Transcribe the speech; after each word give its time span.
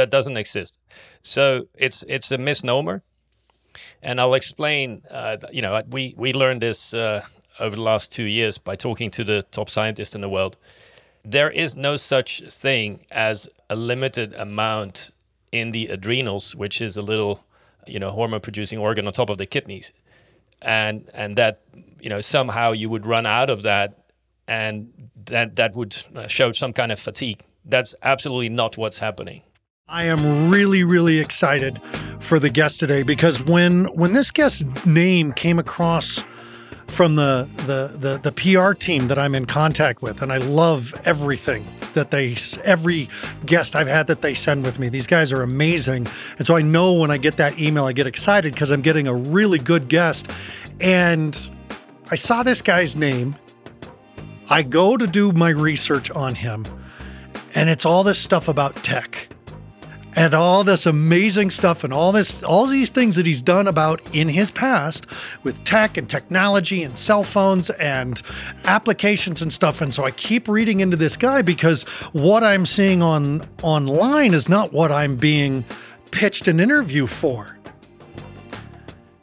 that 0.00 0.10
doesn't 0.10 0.36
exist. 0.36 0.78
So 1.22 1.66
it's 1.76 2.04
it's 2.08 2.32
a 2.32 2.38
misnomer, 2.38 3.02
and 4.02 4.20
I'll 4.20 4.34
explain. 4.34 5.02
Uh, 5.10 5.36
you 5.52 5.62
know, 5.62 5.82
we 5.90 6.14
we 6.16 6.32
learned 6.32 6.62
this 6.62 6.94
uh, 6.94 7.22
over 7.58 7.76
the 7.76 7.82
last 7.82 8.10
two 8.10 8.24
years 8.24 8.58
by 8.58 8.76
talking 8.76 9.10
to 9.10 9.24
the 9.24 9.42
top 9.42 9.68
scientists 9.68 10.14
in 10.14 10.22
the 10.22 10.28
world. 10.28 10.56
There 11.22 11.50
is 11.50 11.76
no 11.76 11.96
such 11.96 12.42
thing 12.48 13.04
as 13.10 13.48
a 13.68 13.76
limited 13.76 14.32
amount 14.34 15.10
in 15.52 15.72
the 15.72 15.88
adrenals, 15.88 16.56
which 16.56 16.80
is 16.80 16.96
a 16.96 17.02
little, 17.02 17.44
you 17.86 17.98
know, 17.98 18.10
hormone 18.10 18.40
producing 18.40 18.78
organ 18.78 19.06
on 19.06 19.12
top 19.12 19.28
of 19.28 19.36
the 19.36 19.46
kidneys, 19.46 19.92
and 20.62 21.10
and 21.12 21.36
that 21.36 21.60
you 22.00 22.08
know 22.08 22.22
somehow 22.22 22.72
you 22.72 22.88
would 22.88 23.04
run 23.04 23.26
out 23.26 23.50
of 23.50 23.62
that, 23.64 23.88
and 24.48 24.92
that 25.26 25.56
that 25.56 25.76
would 25.76 25.94
uh, 26.16 26.26
show 26.26 26.52
some 26.52 26.72
kind 26.72 26.90
of 26.90 26.98
fatigue. 26.98 27.42
That's 27.66 27.94
absolutely 28.02 28.48
not 28.48 28.78
what's 28.78 29.00
happening. 29.00 29.42
I 29.90 30.04
am 30.04 30.48
really, 30.48 30.84
really 30.84 31.18
excited 31.18 31.82
for 32.20 32.38
the 32.38 32.48
guest 32.48 32.78
today 32.78 33.02
because 33.02 33.42
when 33.42 33.86
when 33.86 34.12
this 34.12 34.30
guest's 34.30 34.86
name 34.86 35.32
came 35.32 35.58
across 35.58 36.24
from 36.86 37.16
the, 37.16 37.48
the 37.66 37.98
the 37.98 38.30
the 38.30 38.30
PR 38.30 38.72
team 38.72 39.08
that 39.08 39.18
I'm 39.18 39.34
in 39.34 39.46
contact 39.46 40.00
with, 40.00 40.22
and 40.22 40.32
I 40.32 40.36
love 40.36 40.94
everything 41.04 41.66
that 41.94 42.12
they 42.12 42.36
every 42.62 43.08
guest 43.46 43.74
I've 43.74 43.88
had 43.88 44.06
that 44.06 44.22
they 44.22 44.32
send 44.32 44.64
with 44.64 44.78
me. 44.78 44.90
These 44.90 45.08
guys 45.08 45.32
are 45.32 45.42
amazing, 45.42 46.06
and 46.38 46.46
so 46.46 46.54
I 46.54 46.62
know 46.62 46.92
when 46.92 47.10
I 47.10 47.16
get 47.16 47.36
that 47.38 47.58
email, 47.58 47.84
I 47.84 47.92
get 47.92 48.06
excited 48.06 48.54
because 48.54 48.70
I'm 48.70 48.82
getting 48.82 49.08
a 49.08 49.14
really 49.14 49.58
good 49.58 49.88
guest. 49.88 50.30
And 50.78 51.36
I 52.12 52.14
saw 52.14 52.44
this 52.44 52.62
guy's 52.62 52.94
name. 52.94 53.34
I 54.48 54.62
go 54.62 54.96
to 54.96 55.08
do 55.08 55.32
my 55.32 55.48
research 55.48 56.12
on 56.12 56.36
him, 56.36 56.64
and 57.56 57.68
it's 57.68 57.84
all 57.84 58.04
this 58.04 58.20
stuff 58.20 58.46
about 58.46 58.76
tech 58.76 59.26
and 60.16 60.34
all 60.34 60.64
this 60.64 60.86
amazing 60.86 61.50
stuff 61.50 61.84
and 61.84 61.92
all 61.92 62.12
this 62.12 62.42
all 62.42 62.66
these 62.66 62.90
things 62.90 63.16
that 63.16 63.26
he's 63.26 63.42
done 63.42 63.66
about 63.66 64.00
in 64.14 64.28
his 64.28 64.50
past 64.50 65.06
with 65.42 65.62
tech 65.64 65.96
and 65.96 66.08
technology 66.08 66.82
and 66.82 66.98
cell 66.98 67.22
phones 67.22 67.70
and 67.70 68.22
applications 68.64 69.42
and 69.42 69.52
stuff 69.52 69.80
and 69.80 69.94
so 69.94 70.04
I 70.04 70.10
keep 70.10 70.48
reading 70.48 70.80
into 70.80 70.96
this 70.96 71.16
guy 71.16 71.42
because 71.42 71.84
what 72.12 72.42
I'm 72.42 72.66
seeing 72.66 73.02
on 73.02 73.46
online 73.62 74.34
is 74.34 74.48
not 74.48 74.72
what 74.72 74.90
I'm 74.90 75.16
being 75.16 75.64
pitched 76.10 76.48
an 76.48 76.60
interview 76.60 77.06
for. 77.06 77.56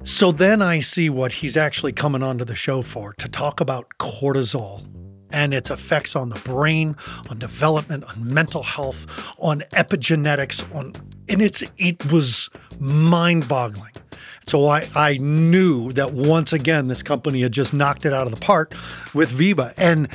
So 0.03 0.31
then 0.31 0.61
I 0.61 0.79
see 0.79 1.09
what 1.09 1.33
he's 1.33 1.57
actually 1.57 1.91
coming 1.91 2.23
onto 2.23 2.45
the 2.45 2.55
show 2.55 2.81
for 2.81 3.13
to 3.15 3.27
talk 3.27 3.59
about 3.59 3.89
cortisol 3.99 4.87
and 5.31 5.53
its 5.53 5.69
effects 5.69 6.15
on 6.15 6.29
the 6.29 6.39
brain, 6.41 6.95
on 7.29 7.39
development, 7.39 8.03
on 8.05 8.33
mental 8.33 8.63
health, 8.63 9.05
on 9.39 9.61
epigenetics, 9.71 10.63
on 10.75 10.93
and 11.29 11.41
it's 11.41 11.63
it 11.77 12.11
was 12.11 12.49
mind-boggling. 12.79 13.91
So 14.45 14.65
I, 14.65 14.87
I 14.95 15.17
knew 15.17 15.91
that 15.93 16.13
once 16.13 16.53
again 16.53 16.87
this 16.87 17.03
company 17.03 17.41
had 17.41 17.51
just 17.51 17.73
knocked 17.73 18.05
it 18.05 18.13
out 18.13 18.27
of 18.27 18.31
the 18.33 18.39
park 18.39 18.73
with 19.13 19.29
Viva. 19.29 19.73
And 19.75 20.07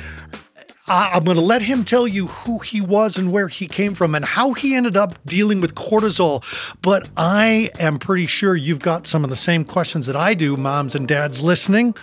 I, 0.87 1.15
am 1.15 1.23
going 1.23 1.37
to 1.37 1.43
let 1.43 1.61
him 1.61 1.85
tell 1.85 2.07
you 2.07 2.27
who 2.27 2.57
he 2.57 2.81
was 2.81 3.15
and 3.15 3.31
where 3.31 3.47
he 3.47 3.67
came 3.67 3.93
from 3.93 4.15
and 4.15 4.25
how 4.25 4.53
he 4.53 4.73
ended 4.73 4.97
up 4.97 5.23
dealing 5.25 5.61
with 5.61 5.75
cortisol. 5.75 6.43
But 6.81 7.09
I 7.15 7.69
am 7.79 7.99
pretty 7.99 8.25
sure 8.25 8.55
you've 8.55 8.79
got 8.79 9.05
some 9.05 9.23
of 9.23 9.29
the 9.29 9.35
same 9.35 9.65
questions 9.65 10.07
that 10.07 10.15
I 10.15 10.33
do, 10.33 10.57
moms 10.57 10.95
and 10.95 11.07
dads 11.07 11.43
listening 11.43 11.95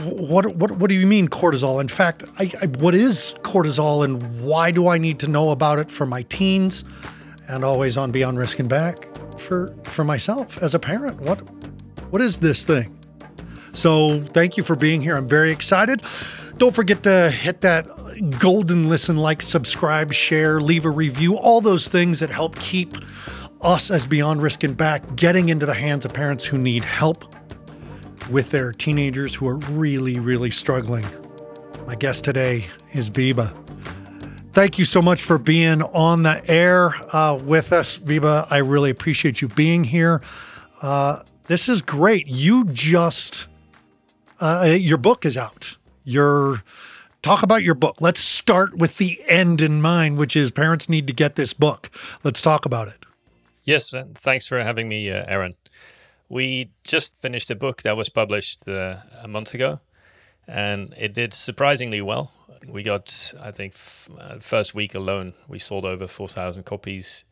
what 0.00 0.56
what 0.56 0.72
what 0.72 0.88
do 0.88 0.94
you 0.94 1.06
mean 1.06 1.28
cortisol? 1.28 1.80
In 1.80 1.88
fact, 1.88 2.24
I, 2.38 2.50
I, 2.62 2.66
what 2.66 2.94
is 2.94 3.34
cortisol 3.42 4.04
and 4.04 4.42
why 4.42 4.70
do 4.70 4.88
I 4.88 4.98
need 4.98 5.18
to 5.20 5.28
know 5.28 5.50
about 5.50 5.78
it 5.78 5.90
for 5.90 6.06
my 6.06 6.22
teens 6.22 6.84
and 7.48 7.64
always 7.64 7.96
on 7.96 8.10
Beyond 8.10 8.38
Risk 8.38 8.58
and 8.58 8.68
Back 8.68 9.08
for 9.38 9.74
for 9.84 10.04
myself 10.04 10.62
as 10.62 10.74
a 10.74 10.78
parent? 10.78 11.20
What 11.20 11.38
what 12.10 12.22
is 12.22 12.38
this 12.38 12.64
thing? 12.64 12.96
So 13.72 14.22
thank 14.22 14.56
you 14.56 14.62
for 14.62 14.74
being 14.74 15.02
here. 15.02 15.16
I'm 15.16 15.28
very 15.28 15.50
excited. 15.50 16.02
Don't 16.56 16.74
forget 16.74 17.02
to 17.02 17.30
hit 17.30 17.60
that 17.60 17.86
golden 18.38 18.88
listen, 18.88 19.18
like, 19.18 19.42
subscribe, 19.42 20.12
share, 20.12 20.60
leave 20.60 20.86
a 20.86 20.90
review, 20.90 21.36
all 21.36 21.60
those 21.60 21.86
things 21.86 22.20
that 22.20 22.30
help 22.30 22.58
keep 22.58 22.94
us 23.60 23.90
as 23.90 24.06
Beyond 24.06 24.40
Risk 24.40 24.64
and 24.64 24.74
Back 24.74 25.16
getting 25.16 25.50
into 25.50 25.66
the 25.66 25.74
hands 25.74 26.06
of 26.06 26.14
parents 26.14 26.44
who 26.44 26.56
need 26.56 26.82
help 26.82 27.35
with 28.30 28.50
their 28.50 28.72
teenagers 28.72 29.34
who 29.34 29.48
are 29.48 29.58
really, 29.70 30.18
really 30.18 30.50
struggling. 30.50 31.04
My 31.86 31.94
guest 31.94 32.24
today 32.24 32.66
is 32.92 33.10
Wiebe. 33.10 33.52
Thank 34.52 34.78
you 34.78 34.84
so 34.84 35.02
much 35.02 35.22
for 35.22 35.38
being 35.38 35.82
on 35.82 36.22
the 36.22 36.42
air 36.50 36.94
uh, 37.14 37.38
with 37.40 37.72
us, 37.72 37.98
Wiebe. 37.98 38.46
I 38.50 38.58
really 38.58 38.90
appreciate 38.90 39.40
you 39.40 39.48
being 39.48 39.84
here. 39.84 40.22
Uh, 40.82 41.22
this 41.44 41.68
is 41.68 41.82
great. 41.82 42.26
You 42.26 42.64
just, 42.64 43.46
uh, 44.40 44.76
your 44.78 44.98
book 44.98 45.24
is 45.24 45.36
out. 45.36 45.76
Your 46.04 46.62
talk 47.22 47.42
about 47.42 47.62
your 47.62 47.74
book. 47.74 48.00
Let's 48.00 48.20
start 48.20 48.78
with 48.78 48.98
the 48.98 49.20
end 49.28 49.60
in 49.60 49.82
mind, 49.82 50.18
which 50.18 50.36
is 50.36 50.50
parents 50.50 50.88
need 50.88 51.06
to 51.06 51.12
get 51.12 51.34
this 51.34 51.52
book. 51.52 51.90
Let's 52.24 52.40
talk 52.40 52.64
about 52.64 52.88
it. 52.88 53.04
Yes, 53.64 53.92
thanks 54.14 54.46
for 54.46 54.62
having 54.62 54.88
me, 54.88 55.10
uh, 55.10 55.24
Aaron. 55.26 55.54
We 56.28 56.70
just 56.82 57.16
finished 57.16 57.50
a 57.50 57.54
book 57.54 57.82
that 57.82 57.96
was 57.96 58.08
published 58.08 58.66
uh, 58.68 58.96
a 59.22 59.28
month 59.28 59.54
ago, 59.54 59.80
and 60.48 60.92
it 60.96 61.14
did 61.14 61.32
surprisingly 61.32 62.00
well. 62.00 62.32
We 62.66 62.82
got, 62.82 63.32
I 63.40 63.52
think, 63.52 63.74
f- 63.74 64.08
uh, 64.18 64.38
first 64.40 64.74
week 64.74 64.94
alone, 64.94 65.34
we 65.48 65.58
sold 65.58 65.84
over 65.84 66.06
4,000 66.08 66.64
copies. 66.64 67.24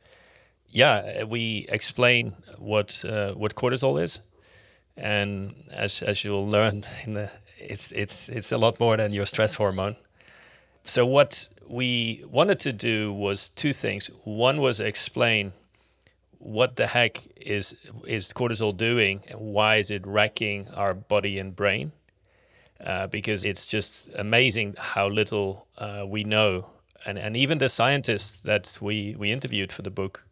Yeah, 0.69 1.25
we 1.25 1.67
explain 1.69 2.35
what 2.59 3.05
uh, 3.05 3.33
what 3.35 3.55
cortisol 3.55 4.03
is, 4.03 4.21
and 4.97 5.55
as 5.73 6.03
as 6.03 6.25
you'll 6.25 6.49
learn 6.49 6.85
in 7.05 7.15
the, 7.15 7.31
it's 7.59 7.93
it's 7.93 8.29
it's 8.29 8.51
a 8.53 8.59
lot 8.59 8.81
more 8.81 8.97
than 8.97 9.13
your 9.13 9.27
stress 9.27 9.55
hormone. 9.55 9.95
So 10.83 11.07
what 11.07 11.49
we 11.69 12.25
wanted 12.31 12.59
to 12.61 12.73
do 12.73 13.13
was 13.13 13.51
two 13.51 13.73
things. 13.73 14.11
One 14.25 14.61
was 14.61 14.81
explain 14.81 15.53
what 16.45 16.77
the 16.77 16.87
heck 16.87 17.27
is 17.37 17.75
is 18.07 18.33
cortisol 18.33 18.77
doing 18.77 19.25
why 19.35 19.77
is 19.77 19.91
it 19.91 20.07
wrecking 20.07 20.69
our 20.77 20.95
body 20.95 21.39
and 21.39 21.57
brain? 21.57 21.93
Uh, 22.85 23.07
because 23.07 23.45
it's 23.45 23.67
just 23.67 24.11
amazing 24.17 24.75
how 24.79 25.09
little 25.09 25.67
uh, 25.79 26.05
we 26.07 26.23
know. 26.23 26.67
And 27.07 27.19
and 27.19 27.37
even 27.37 27.59
the 27.59 27.69
scientists 27.69 28.41
that 28.43 28.79
we 28.81 29.17
we 29.19 29.33
interviewed 29.33 29.73
for 29.73 29.83
the 29.83 29.91
book 29.91 30.25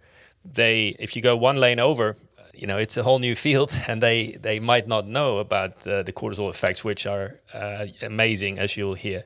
they 0.44 0.94
if 0.98 1.14
you 1.14 1.22
go 1.22 1.36
one 1.36 1.56
lane 1.56 1.78
over 1.78 2.16
you 2.52 2.66
know 2.66 2.76
it's 2.76 2.96
a 2.96 3.02
whole 3.02 3.18
new 3.18 3.34
field 3.34 3.76
and 3.88 4.02
they 4.02 4.38
they 4.42 4.60
might 4.60 4.86
not 4.86 5.06
know 5.06 5.38
about 5.38 5.80
the 5.80 6.12
cortisol 6.14 6.50
effects 6.50 6.84
which 6.84 7.06
are 7.06 7.40
uh, 7.54 7.84
amazing 8.02 8.58
as 8.58 8.76
you'll 8.76 8.94
hear. 8.94 9.24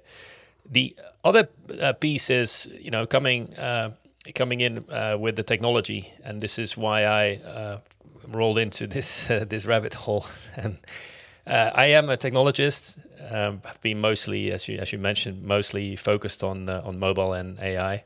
The 0.69 0.97
other 1.25 1.49
uh, 1.81 1.93
piece 1.95 2.31
is 2.31 2.69
you 2.81 2.91
know 2.91 3.07
coming 3.07 3.55
uh, 3.55 3.91
coming 4.35 4.61
in 4.61 4.85
uh, 4.91 5.17
with 5.19 5.37
the 5.37 5.43
technology, 5.43 6.13
and 6.25 6.41
this 6.41 6.59
is 6.59 6.77
why 6.77 7.05
I 7.05 7.35
uh, 7.37 7.81
rolled 8.29 8.59
into 8.59 8.87
this 8.87 9.31
uh, 9.31 9.45
this 9.49 9.67
rabbit 9.67 9.95
hole. 9.95 10.27
and 10.57 10.79
uh, 11.47 11.71
I 11.75 11.87
am 11.87 12.11
a 12.11 12.17
technologist. 12.17 12.99
Um, 13.31 13.63
I've 13.65 13.81
been 13.81 14.01
mostly, 14.01 14.53
as 14.53 14.69
you 14.69 14.79
as 14.79 14.93
you 14.93 14.99
mentioned, 14.99 15.43
mostly 15.43 15.97
focused 15.97 16.43
on 16.43 16.69
uh, 16.69 16.83
on 16.85 16.99
mobile 16.99 17.33
and 17.33 17.59
AI. 17.59 18.05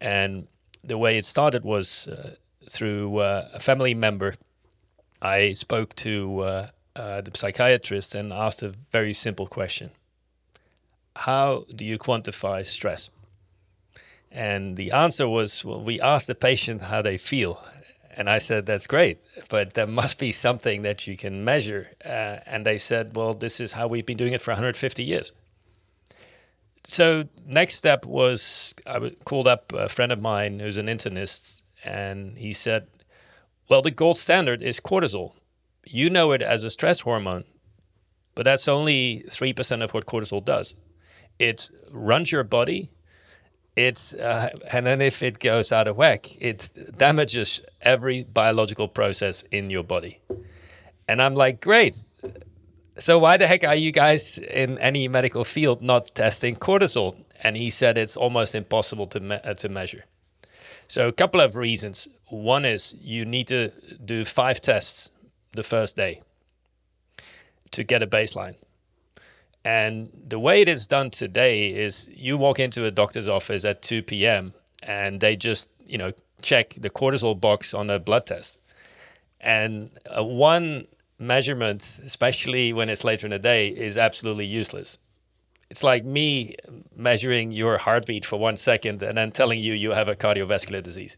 And 0.00 0.48
the 0.82 0.96
way 0.96 1.18
it 1.18 1.24
started 1.24 1.62
was 1.62 2.08
uh, 2.08 2.36
through 2.68 3.20
a 3.20 3.58
family 3.58 3.94
member. 3.94 4.34
I 5.20 5.52
spoke 5.52 5.94
to 5.96 6.68
the 6.94 7.30
psychiatrist 7.34 8.14
and 8.14 8.32
asked 8.32 8.62
a 8.62 8.72
very 8.90 9.12
simple 9.12 9.46
question: 9.46 9.90
How 11.14 11.66
do 11.74 11.84
you 11.84 11.98
quantify 11.98 12.64
stress? 12.64 13.10
And 14.30 14.76
the 14.76 14.92
answer 14.92 15.28
was, 15.28 15.64
well, 15.64 15.82
we 15.82 16.00
asked 16.00 16.28
the 16.28 16.34
patient 16.34 16.84
how 16.84 17.02
they 17.02 17.16
feel. 17.16 17.64
And 18.16 18.28
I 18.28 18.38
said, 18.38 18.66
that's 18.66 18.86
great, 18.86 19.18
but 19.48 19.74
there 19.74 19.86
must 19.86 20.18
be 20.18 20.32
something 20.32 20.82
that 20.82 21.06
you 21.06 21.16
can 21.16 21.44
measure. 21.44 21.88
Uh, 22.04 22.38
and 22.46 22.64
they 22.66 22.78
said, 22.78 23.16
well, 23.16 23.34
this 23.34 23.60
is 23.60 23.72
how 23.72 23.88
we've 23.88 24.06
been 24.06 24.16
doing 24.16 24.32
it 24.32 24.42
for 24.42 24.52
150 24.52 25.02
years. 25.02 25.32
So 26.84 27.24
next 27.46 27.76
step 27.76 28.06
was 28.06 28.74
I 28.86 29.10
called 29.24 29.46
up 29.46 29.72
a 29.72 29.88
friend 29.88 30.12
of 30.12 30.20
mine 30.20 30.60
who's 30.60 30.78
an 30.78 30.86
internist, 30.86 31.62
and 31.84 32.36
he 32.36 32.52
said, 32.52 32.88
well, 33.68 33.82
the 33.82 33.90
gold 33.90 34.16
standard 34.16 34.62
is 34.62 34.80
cortisol. 34.80 35.34
You 35.86 36.10
know 36.10 36.32
it 36.32 36.42
as 36.42 36.64
a 36.64 36.70
stress 36.70 37.00
hormone, 37.00 37.44
but 38.34 38.44
that's 38.44 38.68
only 38.68 39.24
3% 39.28 39.82
of 39.82 39.94
what 39.94 40.06
cortisol 40.06 40.44
does. 40.44 40.74
It 41.38 41.70
runs 41.90 42.32
your 42.32 42.44
body 42.44 42.90
it's 43.76 44.14
uh, 44.14 44.50
and 44.72 44.86
then 44.86 45.00
if 45.00 45.22
it 45.22 45.38
goes 45.38 45.72
out 45.72 45.88
of 45.88 45.96
whack, 45.96 46.26
it 46.40 46.68
damages 46.96 47.60
every 47.80 48.24
biological 48.24 48.88
process 48.88 49.42
in 49.50 49.70
your 49.70 49.84
body. 49.84 50.20
And 51.08 51.22
I'm 51.22 51.34
like, 51.34 51.60
great. 51.60 51.96
So 52.98 53.18
why 53.18 53.36
the 53.36 53.46
heck 53.46 53.64
are 53.64 53.74
you 53.74 53.92
guys 53.92 54.38
in 54.38 54.78
any 54.78 55.08
medical 55.08 55.44
field 55.44 55.82
not 55.82 56.14
testing 56.14 56.56
cortisol? 56.56 57.16
And 57.42 57.56
he 57.56 57.70
said 57.70 57.96
it's 57.96 58.16
almost 58.16 58.54
impossible 58.54 59.06
to 59.08 59.20
me- 59.20 59.40
uh, 59.42 59.54
to 59.54 59.68
measure. 59.68 60.04
So, 60.90 61.06
a 61.06 61.12
couple 61.12 61.40
of 61.40 61.54
reasons. 61.54 62.08
One 62.28 62.64
is 62.64 62.96
you 63.00 63.24
need 63.24 63.46
to 63.46 63.70
do 64.04 64.24
five 64.24 64.60
tests 64.60 65.08
the 65.52 65.62
first 65.62 65.96
day 65.96 66.20
to 67.70 67.84
get 67.84 68.02
a 68.02 68.06
baseline. 68.08 68.56
And 69.64 70.10
the 70.26 70.38
way 70.38 70.62
it 70.62 70.68
is 70.68 70.86
done 70.86 71.10
today 71.10 71.68
is 71.68 72.08
you 72.12 72.38
walk 72.38 72.58
into 72.58 72.86
a 72.86 72.90
doctor's 72.90 73.28
office 73.28 73.64
at 73.64 73.82
2 73.82 74.02
p.m. 74.02 74.54
and 74.82 75.20
they 75.20 75.36
just, 75.36 75.68
you 75.86 75.98
know, 75.98 76.12
check 76.40 76.70
the 76.78 76.88
cortisol 76.88 77.38
box 77.38 77.74
on 77.74 77.90
a 77.90 77.98
blood 77.98 78.26
test. 78.26 78.58
And 79.40 79.90
uh, 80.16 80.24
one 80.24 80.86
measurement, 81.18 82.00
especially 82.02 82.72
when 82.72 82.88
it's 82.88 83.04
later 83.04 83.26
in 83.26 83.30
the 83.30 83.38
day, 83.38 83.68
is 83.68 83.98
absolutely 83.98 84.46
useless. 84.46 84.98
It's 85.68 85.84
like 85.84 86.04
me 86.04 86.56
measuring 86.96 87.52
your 87.52 87.78
heartbeat 87.78 88.24
for 88.24 88.38
one 88.38 88.56
second 88.56 89.02
and 89.02 89.16
then 89.16 89.30
telling 89.30 89.60
you 89.60 89.72
you 89.74 89.90
have 89.90 90.08
a 90.08 90.16
cardiovascular 90.16 90.82
disease. 90.82 91.16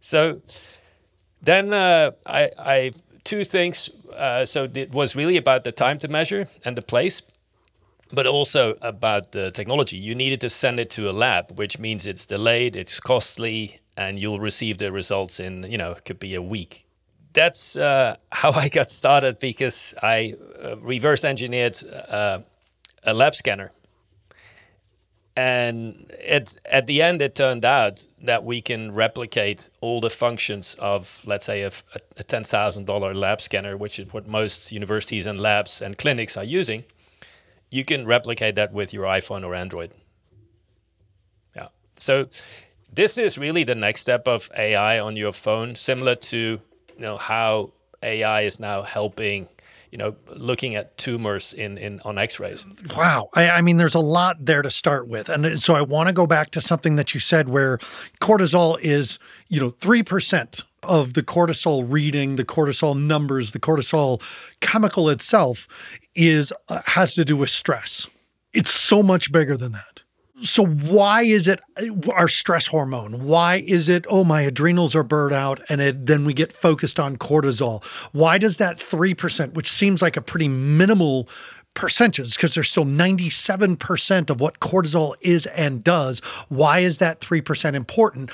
So 0.00 0.40
then 1.42 1.72
uh, 1.72 2.10
I, 2.26 2.50
I 2.58 2.92
two 3.24 3.44
things. 3.44 3.90
Uh, 4.16 4.44
so 4.44 4.68
it 4.74 4.92
was 4.92 5.14
really 5.16 5.36
about 5.36 5.64
the 5.64 5.72
time 5.72 5.98
to 5.98 6.08
measure 6.08 6.48
and 6.64 6.76
the 6.76 6.82
place, 6.82 7.22
but 8.12 8.26
also 8.26 8.76
about 8.82 9.32
the 9.32 9.50
technology. 9.50 9.96
You 9.96 10.14
needed 10.14 10.40
to 10.42 10.50
send 10.50 10.78
it 10.78 10.90
to 10.90 11.10
a 11.10 11.12
lab, 11.12 11.58
which 11.58 11.78
means 11.78 12.06
it's 12.06 12.26
delayed, 12.26 12.76
it's 12.76 13.00
costly, 13.00 13.80
and 13.96 14.18
you'll 14.18 14.40
receive 14.40 14.78
the 14.78 14.92
results 14.92 15.40
in 15.40 15.64
you 15.70 15.78
know 15.78 15.92
it 15.92 16.04
could 16.04 16.18
be 16.18 16.34
a 16.34 16.42
week. 16.42 16.86
That's 17.32 17.76
uh, 17.76 18.16
how 18.32 18.52
I 18.52 18.68
got 18.68 18.90
started 18.90 19.38
because 19.38 19.94
I 20.02 20.34
uh, 20.62 20.76
reverse 20.78 21.24
engineered 21.24 21.82
uh, 21.84 22.40
a 23.04 23.14
lab 23.14 23.34
scanner 23.34 23.72
and 25.36 26.12
it, 26.18 26.56
at 26.66 26.86
the 26.86 27.00
end 27.00 27.22
it 27.22 27.34
turned 27.34 27.64
out 27.64 28.06
that 28.22 28.44
we 28.44 28.60
can 28.60 28.92
replicate 28.92 29.70
all 29.80 30.00
the 30.00 30.10
functions 30.10 30.76
of 30.78 31.22
let's 31.26 31.46
say 31.46 31.62
a, 31.62 31.68
a 32.18 32.22
$10000 32.22 33.14
lab 33.14 33.40
scanner 33.40 33.76
which 33.76 33.98
is 33.98 34.12
what 34.12 34.26
most 34.26 34.72
universities 34.72 35.26
and 35.26 35.40
labs 35.40 35.80
and 35.80 35.96
clinics 35.96 36.36
are 36.36 36.44
using 36.44 36.84
you 37.72 37.84
can 37.86 38.06
replicate 38.06 38.54
that 38.56 38.72
with 38.72 38.92
your 38.92 39.06
iphone 39.06 39.44
or 39.44 39.54
android. 39.54 39.90
Yeah. 41.56 41.68
So 41.96 42.28
this 42.92 43.16
is 43.16 43.38
really 43.38 43.64
the 43.64 43.74
next 43.74 44.02
step 44.02 44.28
of 44.28 44.50
ai 44.56 45.00
on 45.00 45.16
your 45.16 45.32
phone 45.32 45.74
similar 45.74 46.14
to 46.14 46.38
you 46.94 47.00
know 47.00 47.16
how 47.16 47.72
ai 48.02 48.42
is 48.42 48.60
now 48.60 48.82
helping 48.82 49.48
you 49.92 49.98
know, 49.98 50.16
looking 50.34 50.74
at 50.74 50.96
tumors 50.96 51.52
in, 51.52 51.76
in 51.76 52.00
on 52.00 52.18
X-rays. 52.18 52.64
Wow, 52.96 53.28
I, 53.34 53.50
I 53.50 53.60
mean, 53.60 53.76
there's 53.76 53.94
a 53.94 54.00
lot 54.00 54.44
there 54.44 54.62
to 54.62 54.70
start 54.70 55.06
with, 55.06 55.28
and 55.28 55.60
so 55.60 55.74
I 55.74 55.82
want 55.82 56.08
to 56.08 56.14
go 56.14 56.26
back 56.26 56.50
to 56.52 56.60
something 56.60 56.96
that 56.96 57.12
you 57.12 57.20
said, 57.20 57.50
where 57.50 57.78
cortisol 58.20 58.80
is, 58.80 59.18
you 59.48 59.60
know, 59.60 59.70
three 59.70 60.02
percent 60.02 60.64
of 60.82 61.12
the 61.12 61.22
cortisol 61.22 61.84
reading, 61.86 62.36
the 62.36 62.44
cortisol 62.44 62.98
numbers, 62.98 63.52
the 63.52 63.60
cortisol 63.60 64.20
chemical 64.60 65.10
itself 65.10 65.68
is 66.14 66.52
uh, 66.68 66.80
has 66.86 67.14
to 67.14 67.24
do 67.24 67.36
with 67.36 67.50
stress. 67.50 68.08
It's 68.54 68.70
so 68.70 69.02
much 69.02 69.30
bigger 69.30 69.56
than 69.56 69.72
that 69.72 69.91
so 70.42 70.66
why 70.66 71.22
is 71.22 71.46
it 71.46 71.60
uh, 71.76 72.10
our 72.12 72.28
stress 72.28 72.66
hormone? 72.66 73.24
Why 73.24 73.62
is 73.66 73.88
it 73.88 74.04
oh 74.08 74.24
my 74.24 74.42
adrenals 74.42 74.94
are 74.94 75.02
burned 75.02 75.34
out 75.34 75.60
and 75.68 75.80
it, 75.80 76.06
then 76.06 76.24
we 76.24 76.34
get 76.34 76.52
focused 76.52 76.98
on 76.98 77.16
cortisol? 77.16 77.84
Why 78.12 78.38
does 78.38 78.56
that 78.58 78.78
3% 78.78 79.54
which 79.54 79.68
seems 79.68 80.02
like 80.02 80.16
a 80.16 80.22
pretty 80.22 80.48
minimal 80.48 81.28
percentage 81.74 82.34
because 82.36 82.54
there's 82.54 82.70
still 82.70 82.84
97% 82.84 84.30
of 84.30 84.40
what 84.40 84.60
cortisol 84.60 85.14
is 85.22 85.46
and 85.46 85.82
does 85.82 86.20
why 86.50 86.80
is 86.80 86.98
that 86.98 87.20
3% 87.20 87.74
important 87.74 88.30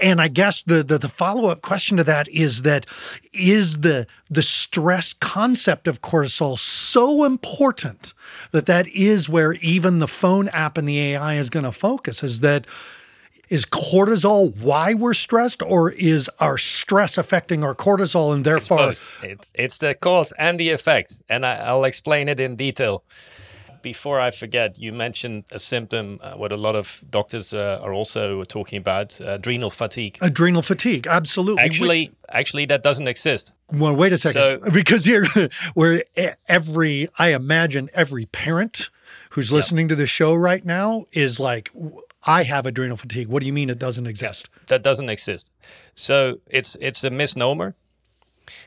and 0.00 0.20
I 0.20 0.28
guess 0.28 0.62
the 0.62 0.82
the, 0.82 0.98
the 0.98 1.08
follow 1.08 1.48
up 1.48 1.62
question 1.62 1.96
to 1.96 2.04
that 2.04 2.28
is 2.28 2.62
that 2.62 2.86
is 3.32 3.80
the 3.80 4.06
the 4.28 4.42
stress 4.42 5.12
concept 5.14 5.88
of 5.88 6.02
cortisol 6.02 6.58
so 6.58 7.24
important 7.24 8.14
that 8.52 8.66
that 8.66 8.86
is 8.88 9.28
where 9.28 9.54
even 9.54 9.98
the 9.98 10.08
phone 10.08 10.48
app 10.48 10.76
and 10.76 10.88
the 10.88 10.98
AI 10.98 11.36
is 11.36 11.50
going 11.50 11.64
to 11.64 11.72
focus 11.72 12.22
is 12.22 12.40
that 12.40 12.66
is 13.48 13.64
cortisol 13.64 14.56
why 14.58 14.94
we're 14.94 15.12
stressed 15.12 15.62
or 15.62 15.90
is 15.90 16.30
our 16.38 16.56
stress 16.56 17.18
affecting 17.18 17.62
our 17.64 17.74
cortisol 17.74 18.32
and 18.32 18.44
therefore 18.44 18.90
it's, 18.90 19.08
it's, 19.22 19.52
it's 19.54 19.78
the 19.78 19.94
cause 19.94 20.32
and 20.38 20.58
the 20.58 20.70
effect 20.70 21.14
and 21.28 21.44
I, 21.44 21.56
i'll 21.56 21.84
explain 21.84 22.28
it 22.28 22.38
in 22.38 22.54
detail 22.54 23.02
before 23.82 24.20
I 24.20 24.30
forget, 24.30 24.78
you 24.78 24.92
mentioned 24.92 25.44
a 25.52 25.58
symptom, 25.58 26.20
uh, 26.22 26.32
what 26.34 26.52
a 26.52 26.56
lot 26.56 26.76
of 26.76 27.02
doctors 27.10 27.54
uh, 27.54 27.80
are 27.82 27.92
also 27.92 28.44
talking 28.44 28.78
about, 28.78 29.20
uh, 29.20 29.32
adrenal 29.32 29.70
fatigue. 29.70 30.18
Adrenal 30.20 30.62
fatigue, 30.62 31.06
absolutely. 31.06 31.62
Actually, 31.62 32.06
Which, 32.06 32.16
actually, 32.30 32.66
that 32.66 32.82
doesn't 32.82 33.08
exist. 33.08 33.52
Well, 33.72 33.94
wait 33.94 34.12
a 34.12 34.18
second, 34.18 34.62
so, 34.62 34.70
because 34.72 35.04
here, 35.04 35.26
where 35.74 36.04
every, 36.48 37.08
I 37.18 37.28
imagine 37.34 37.88
every 37.94 38.26
parent 38.26 38.90
who's 39.30 39.52
listening 39.52 39.88
to 39.88 39.94
the 39.94 40.06
show 40.06 40.34
right 40.34 40.64
now 40.64 41.06
is 41.12 41.38
like, 41.38 41.70
I 42.24 42.42
have 42.42 42.66
adrenal 42.66 42.96
fatigue. 42.96 43.28
What 43.28 43.40
do 43.40 43.46
you 43.46 43.52
mean 43.52 43.70
it 43.70 43.78
doesn't 43.78 44.06
exist? 44.06 44.50
That 44.66 44.82
doesn't 44.82 45.08
exist. 45.08 45.50
So 45.94 46.38
it's 46.50 46.76
it's 46.80 47.02
a 47.02 47.10
misnomer, 47.10 47.74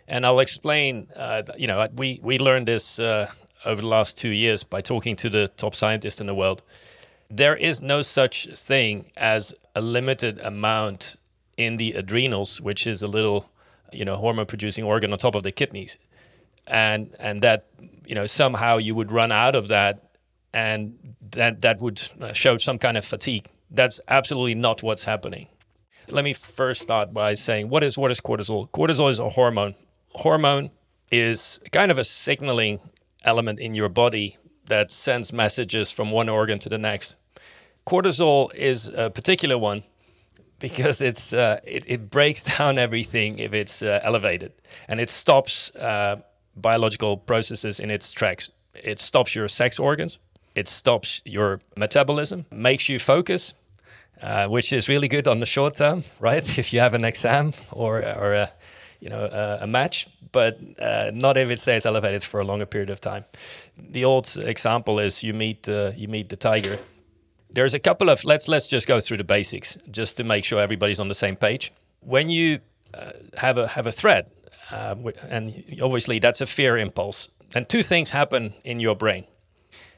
and 0.08 0.26
I'll 0.26 0.40
explain. 0.40 1.08
Uh, 1.16 1.44
you 1.58 1.68
know, 1.68 1.88
we 1.96 2.20
we 2.24 2.40
learned 2.40 2.68
this 2.68 3.00
uh, 3.00 3.30
over 3.66 3.82
the 3.82 3.88
last 3.88 4.18
two 4.18 4.30
years 4.30 4.64
by 4.64 4.82
talking 4.82 5.16
to 5.18 5.30
the 5.30 5.48
top 5.50 5.76
scientists 5.76 6.22
in 6.22 6.28
the 6.28 6.36
world. 6.36 6.62
There 7.30 7.56
is 7.56 7.82
no 7.82 8.02
such 8.02 8.48
thing 8.58 9.12
as 9.18 9.54
a 9.76 9.82
limited 9.82 10.40
amount 10.40 11.18
in 11.58 11.78
the 11.78 11.94
adrenals, 11.94 12.62
which 12.62 12.86
is 12.88 13.02
a 13.02 13.08
little, 13.08 13.50
you 13.92 14.06
know, 14.06 14.16
hormone 14.16 14.46
producing 14.46 14.84
organ 14.84 15.12
on 15.12 15.20
top 15.20 15.36
of 15.36 15.44
the 15.44 15.52
kidneys. 15.52 15.98
And 16.68 17.16
and 17.20 17.42
that, 17.42 17.66
you 18.06 18.16
know, 18.16 18.26
somehow 18.26 18.78
you 18.78 18.96
would 18.96 19.12
run 19.12 19.32
out 19.32 19.56
of 19.56 19.68
that 19.70 20.14
and 20.54 20.98
that 21.32 21.62
that 21.62 21.82
would 21.82 22.02
show 22.34 22.58
some 22.58 22.78
kind 22.78 22.98
of 22.98 23.04
fatigue. 23.04 23.48
That's 23.72 24.00
absolutely 24.08 24.56
not 24.56 24.84
what's 24.84 25.04
happening. 25.04 25.48
Let 26.10 26.24
me 26.24 26.34
first 26.34 26.82
start 26.82 27.14
by 27.14 27.34
saying 27.34 27.70
what 27.70 27.84
is 27.84 27.98
what 27.98 28.12
is 28.12 28.22
cortisol? 28.22 28.70
Cortisol 28.70 29.10
is 29.10 29.20
a 29.20 29.30
hormone. 29.30 29.76
Hormone 30.10 30.70
is 31.12 31.60
kind 31.72 31.92
of 31.92 31.98
a 31.98 32.04
signaling 32.04 32.80
element 33.24 33.60
in 33.60 33.74
your 33.76 33.90
body 33.90 34.38
that 34.66 34.92
sends 34.92 35.34
messages 35.34 35.92
from 35.92 36.12
one 36.12 36.30
organ 36.30 36.60
to 36.60 36.70
the 36.70 36.78
next. 36.78 37.16
Cortisol 37.86 38.54
is 38.56 38.90
a 38.90 39.10
particular 39.10 39.58
one 39.58 39.84
because 40.60 41.02
it's 41.02 41.34
uh, 41.34 41.58
it, 41.66 41.84
it, 41.88 42.10
breaks 42.10 42.44
down 42.58 42.78
everything 42.78 43.40
if 43.40 43.54
it's 43.54 43.84
uh, 43.84 44.00
elevated 44.04 44.54
and 44.88 45.00
it 45.00 45.10
stops 45.10 45.72
uh, 45.76 46.18
biological 46.56 47.18
processes 47.18 47.80
in 47.80 47.92
its 47.92 48.14
tracks. 48.14 48.50
It 48.74 49.00
stops 49.00 49.36
your 49.36 49.48
sex 49.48 49.80
organs, 49.80 50.20
it 50.56 50.68
stops 50.68 51.22
your 51.26 51.60
metabolism, 51.76 52.46
makes 52.52 52.90
you 52.90 53.00
focus, 53.00 53.54
uh, 54.22 54.48
which 54.48 54.72
is 54.72 54.88
really 54.88 55.08
good 55.08 55.28
on 55.28 55.40
the 55.40 55.46
short 55.46 55.76
term, 55.76 56.04
right? 56.20 56.58
If 56.58 56.72
you 56.72 56.80
have 56.80 56.94
an 56.94 57.06
exam 57.06 57.54
or 57.72 57.98
or 57.98 58.34
a 58.34 58.52
you 59.04 59.10
know 59.10 59.26
uh, 59.26 59.58
a 59.60 59.68
match, 59.68 60.08
but 60.32 60.58
uh, 60.80 61.12
not 61.14 61.36
if 61.36 61.50
it 61.50 61.60
stays 61.60 61.86
elevated 61.86 62.24
for 62.24 62.40
a 62.40 62.46
longer 62.46 62.66
period 62.66 62.90
of 62.90 63.02
time. 63.02 63.26
The 63.78 64.06
old 64.06 64.38
example 64.38 64.98
is 65.00 65.22
you 65.24 65.34
meet 65.34 65.68
uh, 65.68 65.92
you 65.96 66.08
meet 66.08 66.30
the 66.30 66.38
tiger. 66.38 66.80
There's 67.50 67.74
a 67.74 67.80
couple 67.80 68.10
of 68.10 68.24
let's 68.24 68.48
let's 68.48 68.68
just 68.68 68.88
go 68.88 69.02
through 69.02 69.18
the 69.18 69.26
basics 69.26 69.78
just 69.92 70.16
to 70.18 70.24
make 70.24 70.46
sure 70.46 70.62
everybody's 70.62 71.02
on 71.02 71.10
the 71.10 71.20
same 71.26 71.36
page. 71.36 71.74
When 72.00 72.30
you 72.30 72.62
uh, 72.94 73.12
have 73.38 73.58
a 73.58 73.68
have 73.68 73.88
a 73.88 73.92
threat, 73.92 74.32
uh, 74.72 74.96
and 75.30 75.44
obviously 75.82 76.20
that's 76.20 76.40
a 76.40 76.46
fear 76.46 76.78
impulse, 76.78 77.28
and 77.54 77.68
two 77.68 77.82
things 77.82 78.12
happen 78.12 78.54
in 78.64 78.80
your 78.80 78.96
brain. 78.96 79.26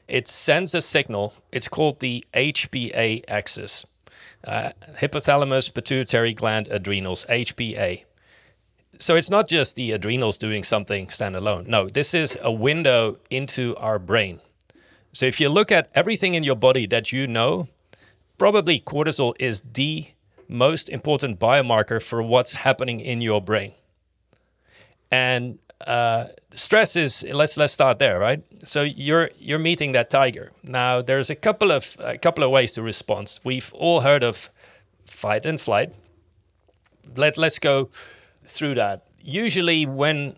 It 0.08 0.26
sends 0.26 0.74
a 0.74 0.80
signal. 0.80 1.32
It's 1.52 1.68
called 1.68 2.00
the 2.00 2.24
HPA 2.34 3.22
axis. 3.28 3.86
Uh, 4.44 4.70
hypothalamus, 5.00 5.72
pituitary 5.72 6.32
gland, 6.32 6.68
adrenals, 6.68 7.24
HPA 7.28 8.04
so 8.98 9.14
it's 9.14 9.30
not 9.30 9.48
just 9.48 9.76
the 9.76 9.92
adrenals 9.92 10.38
doing 10.38 10.62
something 10.62 11.08
standalone. 11.08 11.66
No, 11.66 11.88
this 11.88 12.14
is 12.14 12.38
a 12.42 12.52
window 12.52 13.18
into 13.30 13.76
our 13.76 13.98
brain. 13.98 14.40
So 15.12 15.26
if 15.26 15.40
you 15.40 15.48
look 15.48 15.72
at 15.72 15.88
everything 15.94 16.34
in 16.34 16.44
your 16.44 16.56
body 16.56 16.86
that 16.86 17.12
you 17.12 17.26
know, 17.26 17.68
probably 18.38 18.80
cortisol 18.80 19.34
is 19.38 19.62
the 19.72 20.06
most 20.48 20.88
important 20.88 21.38
biomarker 21.38 22.02
for 22.02 22.22
what's 22.22 22.52
happening 22.52 23.00
in 23.00 23.20
your 23.20 23.40
brain. 23.40 23.72
And 25.10 25.58
uh, 25.86 26.28
stress 26.54 26.96
is 26.96 27.24
let's 27.30 27.56
let's 27.56 27.72
start 27.72 27.98
there, 27.98 28.18
right? 28.18 28.42
So 28.64 28.82
you're 28.82 29.30
you're 29.38 29.58
meeting 29.58 29.92
that 29.92 30.10
tiger. 30.10 30.52
Now 30.62 31.02
there's 31.02 31.30
a 31.30 31.34
couple 31.34 31.70
of 31.70 31.96
a 32.00 32.18
couple 32.18 32.44
of 32.44 32.50
ways 32.50 32.72
to 32.72 32.82
respond. 32.82 33.38
We've 33.44 33.72
all 33.74 34.00
heard 34.00 34.22
of 34.22 34.50
fight 35.04 35.46
and 35.46 35.60
flight. 35.60 35.94
Let 37.16 37.38
let's 37.38 37.58
go 37.58 37.90
through 38.46 38.74
that. 38.76 39.06
Usually, 39.20 39.86
when 39.86 40.36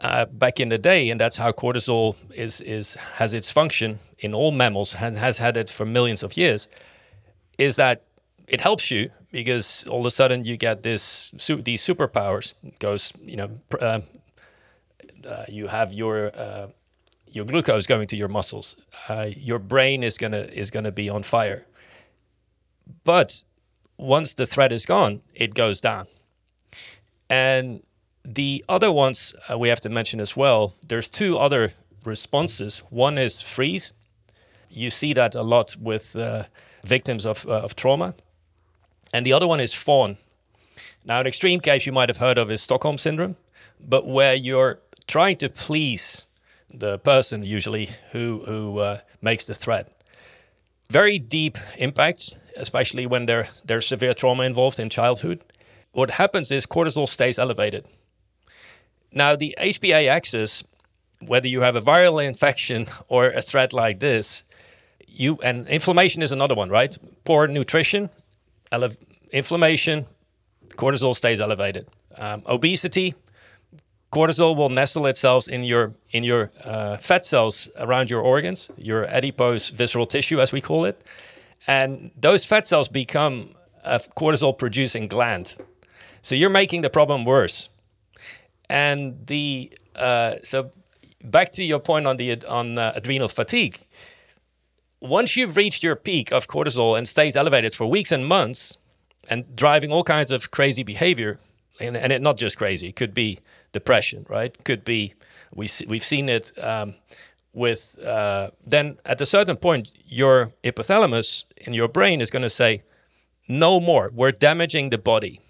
uh, 0.00 0.26
back 0.26 0.60
in 0.60 0.68
the 0.68 0.78
day, 0.78 1.10
and 1.10 1.20
that's 1.20 1.36
how 1.36 1.52
cortisol 1.52 2.16
is 2.34 2.60
is 2.60 2.94
has 3.14 3.34
its 3.34 3.50
function 3.50 3.98
in 4.18 4.34
all 4.34 4.52
mammals 4.52 4.94
and 4.94 5.18
has 5.18 5.38
had 5.38 5.56
it 5.56 5.70
for 5.70 5.84
millions 5.84 6.22
of 6.22 6.36
years, 6.36 6.68
is 7.58 7.76
that 7.76 8.02
it 8.48 8.60
helps 8.60 8.90
you 8.90 9.10
because 9.30 9.84
all 9.88 10.00
of 10.00 10.06
a 10.06 10.10
sudden 10.10 10.44
you 10.44 10.56
get 10.56 10.82
this 10.82 11.30
these 11.64 11.82
superpowers. 11.82 12.54
Goes, 12.78 13.12
you 13.22 13.36
know, 13.36 13.50
uh, 13.80 14.00
uh, 15.26 15.44
you 15.48 15.68
have 15.68 15.92
your 15.92 16.36
uh, 16.36 16.68
your 17.26 17.44
glucose 17.44 17.86
going 17.86 18.06
to 18.08 18.16
your 18.16 18.28
muscles. 18.28 18.76
Uh, 19.08 19.30
your 19.36 19.58
brain 19.58 20.02
is 20.02 20.18
gonna 20.18 20.48
is 20.52 20.70
gonna 20.70 20.92
be 20.92 21.08
on 21.08 21.22
fire. 21.22 21.66
But 23.04 23.44
once 23.96 24.34
the 24.34 24.46
threat 24.46 24.72
is 24.72 24.86
gone, 24.86 25.20
it 25.34 25.54
goes 25.54 25.80
down. 25.80 26.06
And 27.30 27.82
the 28.24 28.62
other 28.68 28.92
ones 28.92 29.34
uh, 29.50 29.56
we 29.56 29.68
have 29.68 29.80
to 29.80 29.88
mention 29.88 30.20
as 30.20 30.36
well. 30.36 30.74
There's 30.86 31.08
two 31.08 31.38
other 31.38 31.72
responses. 32.04 32.80
One 32.90 33.16
is 33.16 33.40
freeze. 33.40 33.92
You 34.68 34.90
see 34.90 35.14
that 35.14 35.34
a 35.34 35.42
lot 35.42 35.76
with 35.80 36.14
uh, 36.16 36.44
victims 36.84 37.24
of, 37.24 37.46
uh, 37.46 37.52
of 37.52 37.76
trauma. 37.76 38.14
And 39.12 39.24
the 39.24 39.32
other 39.32 39.46
one 39.46 39.60
is 39.60 39.72
fawn. 39.72 40.16
Now, 41.04 41.20
an 41.20 41.26
extreme 41.26 41.60
case 41.60 41.86
you 41.86 41.92
might 41.92 42.08
have 42.08 42.18
heard 42.18 42.36
of 42.36 42.50
is 42.50 42.60
Stockholm 42.60 42.98
syndrome, 42.98 43.36
but 43.80 44.06
where 44.06 44.34
you're 44.34 44.80
trying 45.06 45.36
to 45.38 45.48
please 45.48 46.24
the 46.72 46.98
person 46.98 47.42
usually 47.42 47.90
who, 48.12 48.42
who 48.46 48.78
uh, 48.78 49.00
makes 49.22 49.44
the 49.44 49.54
threat. 49.54 49.92
Very 50.88 51.18
deep 51.18 51.56
impacts, 51.78 52.36
especially 52.56 53.06
when 53.06 53.26
there, 53.26 53.48
there's 53.64 53.86
severe 53.86 54.14
trauma 54.14 54.42
involved 54.42 54.78
in 54.78 54.90
childhood. 54.90 55.42
What 55.92 56.10
happens 56.12 56.52
is 56.52 56.66
cortisol 56.66 57.08
stays 57.08 57.38
elevated. 57.38 57.86
Now, 59.12 59.34
the 59.34 59.54
HPA 59.60 60.08
axis, 60.08 60.62
whether 61.20 61.48
you 61.48 61.62
have 61.62 61.74
a 61.76 61.80
viral 61.80 62.24
infection 62.24 62.86
or 63.08 63.26
a 63.26 63.42
threat 63.42 63.72
like 63.72 64.00
this, 64.00 64.44
you 65.06 65.38
and 65.42 65.66
inflammation 65.68 66.22
is 66.22 66.32
another 66.32 66.54
one, 66.54 66.70
right? 66.70 66.96
Poor 67.24 67.46
nutrition, 67.48 68.08
ele- 68.70 68.96
inflammation, 69.32 70.06
cortisol 70.76 71.14
stays 71.14 71.40
elevated. 71.40 71.88
Um, 72.16 72.42
obesity, 72.46 73.14
cortisol 74.12 74.56
will 74.56 74.68
nestle 74.68 75.06
itself 75.06 75.48
in 75.48 75.64
your 75.64 75.94
in 76.10 76.22
your 76.22 76.52
uh, 76.64 76.96
fat 76.96 77.24
cells 77.24 77.68
around 77.78 78.10
your 78.10 78.20
organs, 78.20 78.70
your 78.76 79.04
adipose 79.06 79.70
visceral 79.70 80.06
tissue, 80.06 80.40
as 80.40 80.52
we 80.52 80.60
call 80.60 80.84
it, 80.84 81.02
and 81.66 82.12
those 82.16 82.44
fat 82.44 82.66
cells 82.66 82.88
become 82.88 83.54
a 83.84 83.98
cortisol 84.16 84.56
producing 84.56 85.08
gland. 85.08 85.56
So 86.22 86.34
you're 86.34 86.50
making 86.50 86.82
the 86.82 86.90
problem 86.90 87.24
worse. 87.24 87.68
And 88.68 89.26
the 89.26 89.72
uh, 89.96 90.36
so 90.42 90.70
back 91.24 91.52
to 91.52 91.64
your 91.64 91.80
point 91.80 92.06
on 92.06 92.16
the 92.16 92.44
on 92.46 92.78
uh, 92.78 92.92
adrenal 92.94 93.28
fatigue. 93.28 93.78
Once 95.00 95.36
you've 95.36 95.56
reached 95.56 95.82
your 95.82 95.96
peak 95.96 96.30
of 96.30 96.46
cortisol 96.46 96.96
and 96.96 97.08
stays 97.08 97.34
elevated 97.34 97.74
for 97.74 97.86
weeks 97.86 98.12
and 98.12 98.26
months, 98.26 98.76
and 99.30 99.56
driving 99.56 99.90
all 99.92 100.04
kinds 100.04 100.30
of 100.30 100.50
crazy 100.50 100.82
behavior, 100.82 101.38
and, 101.78 101.96
and 101.96 102.12
it 102.12 102.20
not 102.20 102.36
just 102.36 102.58
crazy, 102.58 102.88
it 102.88 102.96
could 102.96 103.14
be 103.14 103.38
depression, 103.72 104.26
right? 104.28 104.52
Could 104.64 104.84
be 104.84 105.14
we 105.54 105.68
we've 105.86 106.04
seen 106.04 106.28
it 106.28 106.52
um, 106.62 106.94
with 107.52 107.98
uh, 108.04 108.50
then 108.66 108.98
at 109.06 109.20
a 109.20 109.26
certain 109.26 109.56
point 109.56 109.90
your 110.06 110.52
hypothalamus 110.64 111.44
in 111.56 111.72
your 111.72 111.88
brain 111.88 112.20
is 112.20 112.30
going 112.30 112.42
to 112.42 112.50
say 112.50 112.82
no 113.48 113.80
more. 113.80 114.10
We're 114.14 114.32
damaging 114.32 114.90
the 114.90 114.98
body, 114.98 115.40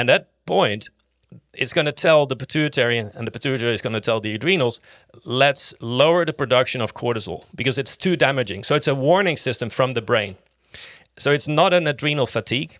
and 0.00 0.08
that 0.08 0.28
point 0.46 0.88
it's 1.52 1.72
going 1.72 1.84
to 1.84 1.92
tell 1.92 2.26
the 2.26 2.34
pituitary, 2.34 2.98
and 2.98 3.26
the 3.26 3.30
pituitary 3.30 3.72
is 3.72 3.82
going 3.82 3.92
to 3.92 4.00
tell 4.00 4.20
the 4.20 4.34
adrenals, 4.34 4.80
let's 5.24 5.74
lower 5.80 6.24
the 6.24 6.32
production 6.32 6.80
of 6.80 6.94
cortisol 6.94 7.44
because 7.54 7.78
it's 7.78 7.96
too 7.96 8.16
damaging. 8.16 8.64
So 8.64 8.74
it's 8.74 8.88
a 8.88 8.94
warning 8.94 9.36
system 9.36 9.68
from 9.70 9.92
the 9.92 10.02
brain. 10.02 10.36
So 11.18 11.30
it's 11.30 11.46
not 11.46 11.72
an 11.74 11.86
adrenal 11.86 12.26
fatigue. 12.26 12.78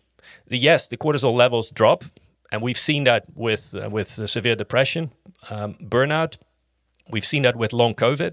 Yes, 0.48 0.88
the 0.88 0.96
cortisol 0.96 1.34
levels 1.34 1.70
drop, 1.70 2.04
and 2.50 2.62
we've 2.62 2.78
seen 2.78 3.04
that 3.04 3.26
with 3.34 3.74
uh, 3.74 3.90
with 3.90 4.08
severe 4.08 4.56
depression, 4.56 5.12
um, 5.50 5.74
burnout. 5.74 6.38
We've 7.10 7.26
seen 7.26 7.42
that 7.42 7.56
with 7.56 7.72
long 7.72 7.94
COVID. 7.94 8.32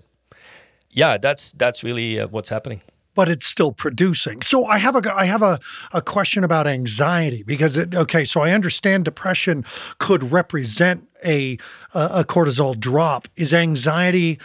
Yeah, 0.91 1.17
that's 1.17 1.51
that's 1.51 1.83
really 1.83 2.19
uh, 2.19 2.27
what's 2.27 2.49
happening 2.49 2.81
but 3.17 3.27
it's 3.27 3.47
still 3.47 3.71
producing. 3.71 4.43
So 4.43 4.65
I 4.65 4.77
have 4.77 4.95
a 4.95 5.01
I 5.13 5.25
have 5.25 5.41
a, 5.41 5.59
a 5.91 6.03
question 6.03 6.43
about 6.43 6.67
anxiety 6.67 7.41
because 7.41 7.75
it 7.75 7.95
okay, 7.95 8.23
so 8.23 8.41
I 8.41 8.51
understand 8.51 9.05
depression 9.05 9.65
could 9.97 10.31
represent 10.31 11.09
a 11.25 11.57
a 11.95 12.23
cortisol 12.23 12.79
drop. 12.79 13.27
Is 13.35 13.55
anxiety 13.55 14.39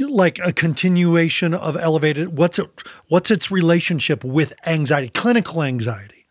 like 0.00 0.40
a 0.40 0.52
continuation 0.52 1.54
of 1.54 1.76
elevated 1.76 2.36
what's 2.36 2.58
it 2.58 2.68
what's 3.06 3.30
its 3.30 3.52
relationship 3.52 4.24
with 4.24 4.52
anxiety, 4.66 5.08
clinical 5.08 5.62
anxiety? 5.62 6.26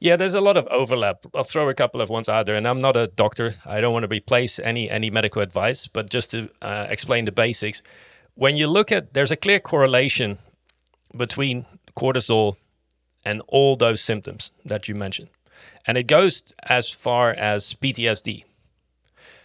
Yeah, 0.00 0.16
there's 0.16 0.34
a 0.34 0.40
lot 0.40 0.56
of 0.56 0.66
overlap. 0.72 1.24
I'll 1.36 1.44
throw 1.44 1.68
a 1.68 1.74
couple 1.74 2.00
of 2.00 2.10
ones 2.10 2.28
out 2.28 2.46
there, 2.46 2.56
and 2.56 2.66
I'm 2.66 2.80
not 2.80 2.96
a 2.96 3.06
doctor. 3.06 3.54
I 3.64 3.80
don't 3.80 3.92
want 3.92 4.02
to 4.02 4.08
replace 4.08 4.58
any 4.58 4.90
any 4.90 5.10
medical 5.10 5.40
advice, 5.40 5.86
but 5.86 6.10
just 6.10 6.32
to 6.32 6.50
uh, 6.62 6.88
explain 6.90 7.26
the 7.26 7.32
basics. 7.32 7.80
When 8.34 8.56
you 8.56 8.66
look 8.66 8.92
at, 8.92 9.14
there's 9.14 9.30
a 9.30 9.36
clear 9.36 9.60
correlation 9.60 10.38
between 11.16 11.66
cortisol 11.96 12.56
and 13.24 13.42
all 13.48 13.76
those 13.76 14.00
symptoms 14.00 14.50
that 14.64 14.88
you 14.88 14.94
mentioned. 14.94 15.28
And 15.86 15.96
it 15.98 16.06
goes 16.06 16.54
as 16.64 16.90
far 16.90 17.30
as 17.30 17.74
PTSD. 17.74 18.44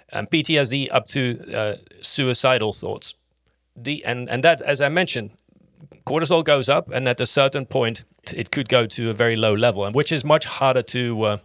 And 0.10 0.30
PTSD 0.30 0.90
up 0.92 1.08
to 1.08 1.54
uh, 1.54 1.76
suicidal 2.02 2.74
thoughts. 2.74 3.16
The, 3.76 4.04
and, 4.04 4.30
and 4.30 4.44
that, 4.44 4.62
as 4.62 4.82
I 4.82 4.90
mentioned, 4.90 5.32
cortisol 6.06 6.44
goes 6.44 6.70
up, 6.70 6.90
and 6.90 7.08
at 7.08 7.22
a 7.22 7.26
certain 7.26 7.66
point, 7.66 8.04
it 8.34 8.52
could 8.52 8.70
go 8.70 8.86
to 8.86 9.10
a 9.10 9.14
very 9.14 9.36
low 9.36 9.54
level, 9.54 9.86
and 9.86 9.96
which 9.96 10.12
is 10.12 10.24
much 10.24 10.46
harder 10.46 10.84
to 10.84 11.24
uh, 11.24 11.38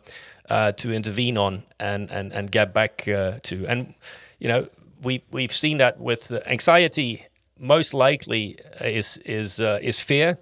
uh, 0.51 0.73
to 0.73 0.93
intervene 0.93 1.39
on 1.39 1.63
and 1.79 2.11
and 2.11 2.33
and 2.33 2.51
get 2.51 2.75
back 2.75 3.07
uh, 3.09 3.39
to. 3.45 3.67
And 3.67 3.95
you 4.39 4.49
know, 4.49 4.69
we 5.03 5.23
we've 5.31 5.53
seen 5.53 5.79
that 5.79 6.01
with 6.01 6.33
anxiety 6.47 7.27
most 7.59 7.95
likely 7.95 8.59
is 8.81 9.19
is 9.25 9.61
uh, 9.61 9.79
is 9.83 10.01
fear 10.01 10.39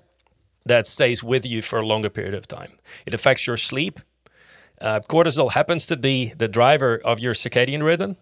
that 0.66 0.86
stays 0.86 1.22
with 1.22 1.44
you 1.46 1.62
for 1.62 1.78
a 1.78 1.86
longer 1.86 2.10
period 2.10 2.34
of 2.34 2.46
time. 2.46 2.72
It 3.06 3.14
affects 3.14 3.46
your 3.46 3.56
sleep. 3.56 4.00
Uh, 4.80 5.00
cortisol 5.00 5.52
happens 5.52 5.86
to 5.86 5.96
be 5.96 6.32
the 6.36 6.48
driver 6.48 7.00
of 7.04 7.20
your 7.20 7.34
circadian 7.34 7.82
rhythm, 7.82 8.16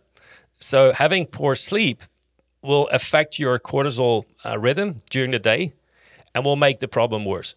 so 0.58 0.92
having 0.92 1.26
poor 1.26 1.54
sleep 1.54 2.02
will 2.62 2.88
affect 2.88 3.38
your 3.38 3.58
cortisol 3.58 4.24
uh, 4.44 4.58
rhythm 4.58 4.96
during 5.10 5.32
the 5.32 5.38
day, 5.38 5.72
and 6.34 6.44
will 6.44 6.56
make 6.56 6.78
the 6.78 6.88
problem 6.88 7.24
worse 7.24 7.54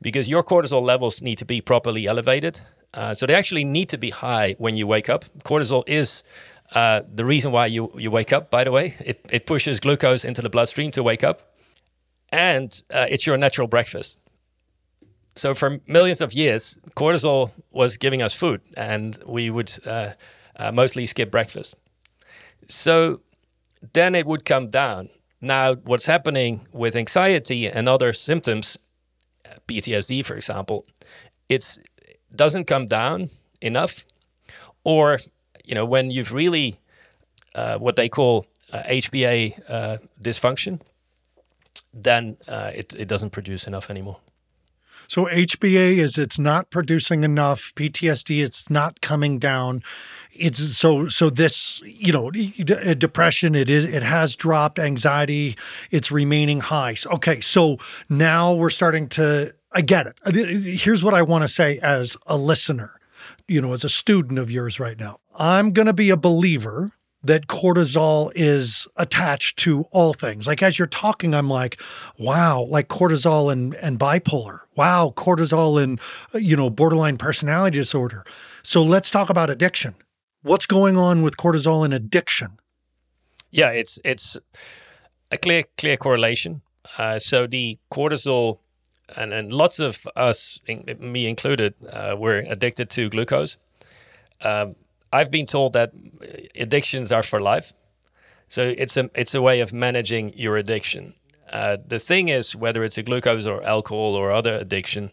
because 0.00 0.28
your 0.28 0.42
cortisol 0.42 0.82
levels 0.82 1.20
need 1.20 1.38
to 1.38 1.44
be 1.44 1.60
properly 1.60 2.06
elevated. 2.06 2.60
Uh, 2.92 3.14
so 3.14 3.26
they 3.26 3.34
actually 3.34 3.64
need 3.64 3.88
to 3.88 3.98
be 3.98 4.10
high 4.10 4.54
when 4.58 4.76
you 4.76 4.86
wake 4.86 5.08
up. 5.08 5.24
Cortisol 5.44 5.84
is 5.86 6.22
uh, 6.72 7.02
the 7.12 7.24
reason 7.24 7.50
why 7.52 7.66
you, 7.66 7.90
you 7.96 8.10
wake 8.10 8.32
up, 8.32 8.50
by 8.50 8.64
the 8.64 8.70
way, 8.70 8.94
it, 9.04 9.26
it 9.30 9.46
pushes 9.46 9.80
glucose 9.80 10.24
into 10.24 10.40
the 10.40 10.50
bloodstream 10.50 10.90
to 10.92 11.02
wake 11.02 11.24
up. 11.24 11.56
And 12.32 12.80
uh, 12.90 13.06
it's 13.08 13.26
your 13.26 13.36
natural 13.36 13.66
breakfast. 13.66 14.16
So, 15.34 15.54
for 15.54 15.80
millions 15.86 16.20
of 16.20 16.32
years, 16.32 16.78
cortisol 16.96 17.52
was 17.70 17.96
giving 17.96 18.22
us 18.22 18.32
food, 18.32 18.60
and 18.76 19.16
we 19.26 19.48
would 19.50 19.72
uh, 19.86 20.10
uh 20.56 20.72
mostly 20.72 21.06
skip 21.06 21.30
breakfast. 21.30 21.76
So, 22.68 23.20
then 23.92 24.14
it 24.14 24.26
would 24.26 24.44
come 24.44 24.70
down. 24.70 25.08
Now, 25.40 25.74
what's 25.74 26.06
happening 26.06 26.66
with 26.72 26.94
anxiety 26.94 27.66
and 27.66 27.88
other 27.88 28.12
symptoms, 28.12 28.76
PTSD, 29.66 30.24
for 30.24 30.34
example, 30.34 30.84
it 31.48 31.78
doesn't 32.34 32.66
come 32.66 32.86
down 32.86 33.30
enough, 33.60 34.04
or 34.84 35.20
you 35.70 35.76
know, 35.76 35.84
when 35.84 36.10
you've 36.10 36.32
really 36.32 36.80
uh, 37.54 37.78
what 37.78 37.94
they 37.94 38.08
call 38.08 38.44
uh, 38.72 38.82
HPA 38.82 39.60
uh, 39.68 39.98
dysfunction, 40.20 40.80
then 41.94 42.36
uh, 42.48 42.72
it, 42.74 42.92
it 42.98 43.06
doesn't 43.06 43.30
produce 43.30 43.68
enough 43.68 43.88
anymore. 43.88 44.18
So 45.06 45.26
HPA 45.26 45.98
is 45.98 46.18
it's 46.18 46.40
not 46.40 46.70
producing 46.70 47.22
enough. 47.22 47.72
PTSD 47.76 48.42
it's 48.42 48.68
not 48.68 49.00
coming 49.00 49.38
down. 49.38 49.82
It's 50.32 50.76
so 50.76 51.06
so 51.06 51.30
this 51.30 51.80
you 51.84 52.12
know 52.12 52.30
depression 52.30 53.54
it 53.54 53.70
is 53.70 53.84
it 53.84 54.02
has 54.02 54.34
dropped. 54.34 54.78
Anxiety 54.78 55.56
it's 55.92 56.10
remaining 56.10 56.60
high. 56.60 56.94
So, 56.94 57.10
okay, 57.10 57.40
so 57.40 57.78
now 58.08 58.54
we're 58.54 58.70
starting 58.70 59.08
to. 59.10 59.54
I 59.72 59.82
get 59.82 60.08
it. 60.08 60.16
Here's 60.80 61.04
what 61.04 61.14
I 61.14 61.22
want 61.22 61.42
to 61.42 61.48
say 61.48 61.78
as 61.78 62.16
a 62.26 62.36
listener 62.36 63.00
you 63.50 63.60
know, 63.60 63.72
as 63.72 63.82
a 63.82 63.88
student 63.88 64.38
of 64.38 64.50
yours 64.50 64.78
right 64.78 64.98
now, 64.98 65.18
I'm 65.40 65.72
going 65.72 65.86
to 65.86 65.94
be 65.94 66.10
a 66.10 66.16
believer 66.18 66.90
that 67.22 67.46
cortisol 67.48 68.30
is 68.34 68.86
attached 68.96 69.58
to 69.60 69.82
all 69.90 70.12
things. 70.12 70.46
Like 70.46 70.62
as 70.62 70.78
you're 70.78 70.86
talking, 70.86 71.34
I'm 71.34 71.48
like, 71.48 71.80
wow, 72.18 72.62
like 72.62 72.88
cortisol 72.88 73.50
and, 73.50 73.74
and 73.76 73.98
bipolar. 73.98 74.60
Wow, 74.76 75.12
cortisol 75.16 75.82
and, 75.82 75.98
you 76.34 76.56
know, 76.56 76.68
borderline 76.68 77.16
personality 77.16 77.78
disorder. 77.78 78.24
So 78.62 78.82
let's 78.82 79.10
talk 79.10 79.30
about 79.30 79.48
addiction. 79.48 79.94
What's 80.42 80.66
going 80.66 80.98
on 80.98 81.22
with 81.22 81.36
cortisol 81.36 81.84
and 81.84 81.92
addiction? 81.92 82.58
Yeah, 83.50 83.70
it's 83.70 83.98
it's 84.04 84.38
a 85.30 85.36
clear 85.36 85.64
clear 85.76 85.96
correlation. 85.96 86.62
Uh, 86.96 87.18
so 87.18 87.46
the 87.46 87.78
cortisol 87.90 88.58
and, 89.16 89.32
and 89.32 89.52
lots 89.52 89.80
of 89.80 90.06
us, 90.16 90.60
me 90.66 91.26
included, 91.26 91.74
uh, 91.92 92.14
were 92.18 92.44
addicted 92.48 92.90
to 92.90 93.08
glucose. 93.08 93.58
Um, 94.42 94.76
I've 95.12 95.30
been 95.30 95.46
told 95.46 95.72
that 95.72 95.92
addictions 96.54 97.12
are 97.12 97.22
for 97.22 97.40
life, 97.40 97.72
so 98.48 98.62
it's 98.62 98.96
a 98.96 99.10
it's 99.14 99.34
a 99.34 99.42
way 99.42 99.60
of 99.60 99.72
managing 99.72 100.32
your 100.36 100.56
addiction. 100.56 101.14
Uh, 101.52 101.78
the 101.84 101.98
thing 101.98 102.28
is, 102.28 102.54
whether 102.54 102.84
it's 102.84 102.96
a 102.96 103.02
glucose 103.02 103.46
or 103.46 103.62
alcohol 103.64 104.14
or 104.14 104.30
other 104.30 104.54
addiction, 104.54 105.10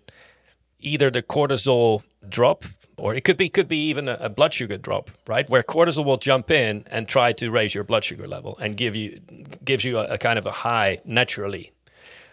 either 0.80 1.10
the 1.10 1.24
cortisol 1.24 2.04
drop 2.30 2.64
or 2.98 3.14
it 3.14 3.24
could 3.24 3.38
be 3.38 3.50
could 3.50 3.68
be 3.68 3.90
even 3.90 4.08
a, 4.10 4.14
a, 4.20 4.30
blood 4.30 4.54
sugar 4.54 4.78
drop, 4.78 5.10
right? 5.28 5.50
Where 5.50 5.64
cortisol 5.64 6.06
will 6.06 6.18
jump 6.18 6.52
in 6.52 6.86
and 6.90 7.08
try 7.08 7.32
to 7.34 7.50
raise 7.50 7.74
your 7.74 7.84
blood 7.84 8.04
sugar 8.04 8.28
level 8.28 8.58
and 8.60 8.76
give 8.76 8.96
you 8.96 9.20
gives 9.64 9.84
you 9.84 9.98
a, 9.98 10.06
a 10.06 10.18
kind 10.18 10.40
of 10.40 10.46
a 10.46 10.52
high 10.52 11.00
naturally. 11.06 11.72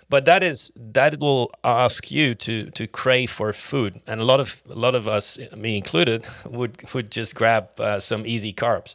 But 0.08 0.25
that 0.26 0.42
is 0.42 0.70
that 0.76 1.18
will 1.20 1.50
ask 1.62 2.11
you 2.11 2.34
to 2.34 2.70
to 2.70 2.87
crave 2.87 3.30
for 3.30 3.52
food, 3.52 4.00
and 4.06 4.20
a 4.20 4.25
lot 4.25 4.40
of 4.40 4.62
a 4.68 4.75
lot 4.75 4.94
of 4.94 5.08
us, 5.08 5.38
me 5.56 5.76
included, 5.76 6.26
would 6.44 6.92
would 6.94 7.11
just 7.11 7.34
grab 7.34 7.68
uh, 7.80 8.00
some 8.00 8.26
easy 8.26 8.52
carbs. 8.52 8.94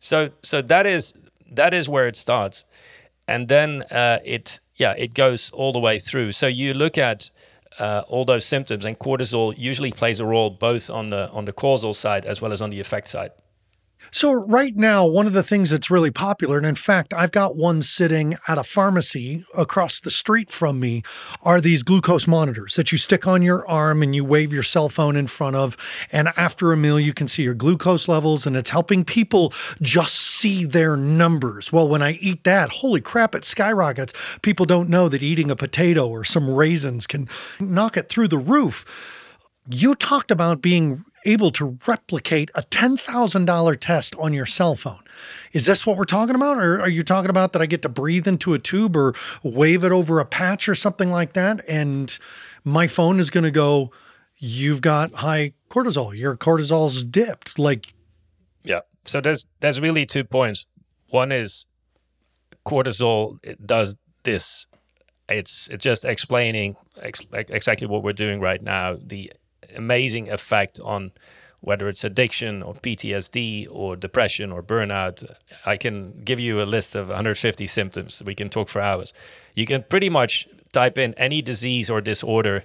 So 0.00 0.30
so 0.42 0.62
that 0.62 0.86
is 0.86 1.14
that 1.52 1.74
is 1.74 1.88
where 1.88 2.06
it 2.06 2.16
starts, 2.16 2.64
and 3.28 3.48
then 3.48 3.82
uh, 3.90 4.18
it 4.24 4.60
yeah 4.76 4.94
it 4.96 5.14
goes 5.14 5.50
all 5.50 5.72
the 5.72 5.80
way 5.80 5.98
through. 5.98 6.32
So 6.32 6.46
you 6.46 6.74
look 6.74 6.98
at 6.98 7.30
uh, 7.78 8.02
all 8.08 8.24
those 8.24 8.44
symptoms, 8.44 8.84
and 8.84 8.98
cortisol 8.98 9.54
usually 9.56 9.92
plays 9.92 10.20
a 10.20 10.24
role 10.24 10.50
both 10.50 10.90
on 10.90 11.10
the 11.10 11.28
on 11.30 11.44
the 11.44 11.52
causal 11.52 11.94
side 11.94 12.24
as 12.24 12.40
well 12.40 12.52
as 12.52 12.62
on 12.62 12.70
the 12.70 12.80
effect 12.80 13.08
side. 13.08 13.30
So, 14.14 14.32
right 14.32 14.76
now, 14.76 15.04
one 15.04 15.26
of 15.26 15.32
the 15.32 15.42
things 15.42 15.70
that's 15.70 15.90
really 15.90 16.12
popular, 16.12 16.56
and 16.56 16.64
in 16.64 16.76
fact, 16.76 17.12
I've 17.12 17.32
got 17.32 17.56
one 17.56 17.82
sitting 17.82 18.36
at 18.46 18.58
a 18.58 18.62
pharmacy 18.62 19.44
across 19.58 20.00
the 20.00 20.12
street 20.12 20.52
from 20.52 20.78
me, 20.78 21.02
are 21.42 21.60
these 21.60 21.82
glucose 21.82 22.28
monitors 22.28 22.76
that 22.76 22.92
you 22.92 22.96
stick 22.96 23.26
on 23.26 23.42
your 23.42 23.66
arm 23.66 24.04
and 24.04 24.14
you 24.14 24.24
wave 24.24 24.52
your 24.52 24.62
cell 24.62 24.88
phone 24.88 25.16
in 25.16 25.26
front 25.26 25.56
of. 25.56 25.76
And 26.12 26.28
after 26.36 26.72
a 26.72 26.76
meal, 26.76 27.00
you 27.00 27.12
can 27.12 27.26
see 27.26 27.42
your 27.42 27.54
glucose 27.54 28.06
levels, 28.06 28.46
and 28.46 28.54
it's 28.54 28.70
helping 28.70 29.04
people 29.04 29.52
just 29.82 30.14
see 30.14 30.64
their 30.64 30.96
numbers. 30.96 31.72
Well, 31.72 31.88
when 31.88 32.00
I 32.00 32.12
eat 32.12 32.44
that, 32.44 32.70
holy 32.70 33.00
crap, 33.00 33.34
it 33.34 33.44
skyrockets. 33.44 34.12
People 34.42 34.64
don't 34.64 34.88
know 34.88 35.08
that 35.08 35.24
eating 35.24 35.50
a 35.50 35.56
potato 35.56 36.06
or 36.06 36.22
some 36.22 36.48
raisins 36.48 37.08
can 37.08 37.28
knock 37.58 37.96
it 37.96 38.10
through 38.10 38.28
the 38.28 38.38
roof. 38.38 38.84
You 39.68 39.96
talked 39.96 40.30
about 40.30 40.62
being 40.62 41.04
able 41.24 41.50
to 41.52 41.78
replicate 41.86 42.50
a 42.54 42.62
$10,000 42.62 43.80
test 43.80 44.14
on 44.16 44.32
your 44.32 44.46
cell 44.46 44.74
phone. 44.74 45.02
Is 45.52 45.66
this 45.66 45.86
what 45.86 45.96
we're 45.96 46.04
talking 46.04 46.34
about? 46.34 46.58
Or 46.58 46.80
are 46.80 46.88
you 46.88 47.02
talking 47.02 47.30
about 47.30 47.52
that 47.52 47.62
I 47.62 47.66
get 47.66 47.82
to 47.82 47.88
breathe 47.88 48.26
into 48.26 48.54
a 48.54 48.58
tube 48.58 48.96
or 48.96 49.14
wave 49.42 49.84
it 49.84 49.92
over 49.92 50.20
a 50.20 50.24
patch 50.24 50.68
or 50.68 50.74
something 50.74 51.10
like 51.10 51.32
that? 51.34 51.64
And 51.68 52.16
my 52.64 52.86
phone 52.86 53.20
is 53.20 53.30
going 53.30 53.44
to 53.44 53.50
go, 53.50 53.90
you've 54.36 54.80
got 54.80 55.12
high 55.14 55.52
cortisol. 55.70 56.16
Your 56.16 56.36
cortisol's 56.36 57.04
dipped. 57.04 57.58
Like, 57.58 57.94
yeah. 58.62 58.80
So 59.04 59.20
there's, 59.20 59.46
there's 59.60 59.80
really 59.80 60.06
two 60.06 60.24
points. 60.24 60.66
One 61.08 61.32
is 61.32 61.66
cortisol 62.66 63.38
does 63.64 63.96
this. 64.24 64.66
It's, 65.28 65.68
it's 65.68 65.82
just 65.82 66.04
explaining 66.04 66.76
ex- 67.00 67.26
exactly 67.32 67.86
what 67.86 68.02
we're 68.02 68.12
doing 68.12 68.40
right 68.40 68.62
now. 68.62 68.96
The 69.00 69.32
amazing 69.74 70.30
effect 70.30 70.80
on 70.80 71.12
whether 71.60 71.88
it's 71.88 72.04
addiction 72.04 72.62
or 72.62 72.74
PTSD 72.74 73.66
or 73.70 73.96
depression 73.96 74.52
or 74.52 74.62
burnout. 74.62 75.24
I 75.64 75.76
can 75.78 76.20
give 76.22 76.38
you 76.38 76.60
a 76.60 76.64
list 76.64 76.94
of 76.94 77.08
150 77.08 77.66
symptoms. 77.66 78.22
We 78.24 78.34
can 78.34 78.50
talk 78.50 78.68
for 78.68 78.82
hours. 78.82 79.14
You 79.54 79.64
can 79.64 79.82
pretty 79.84 80.10
much 80.10 80.46
type 80.72 80.98
in 80.98 81.14
any 81.14 81.40
disease 81.40 81.88
or 81.88 82.00
disorder 82.02 82.64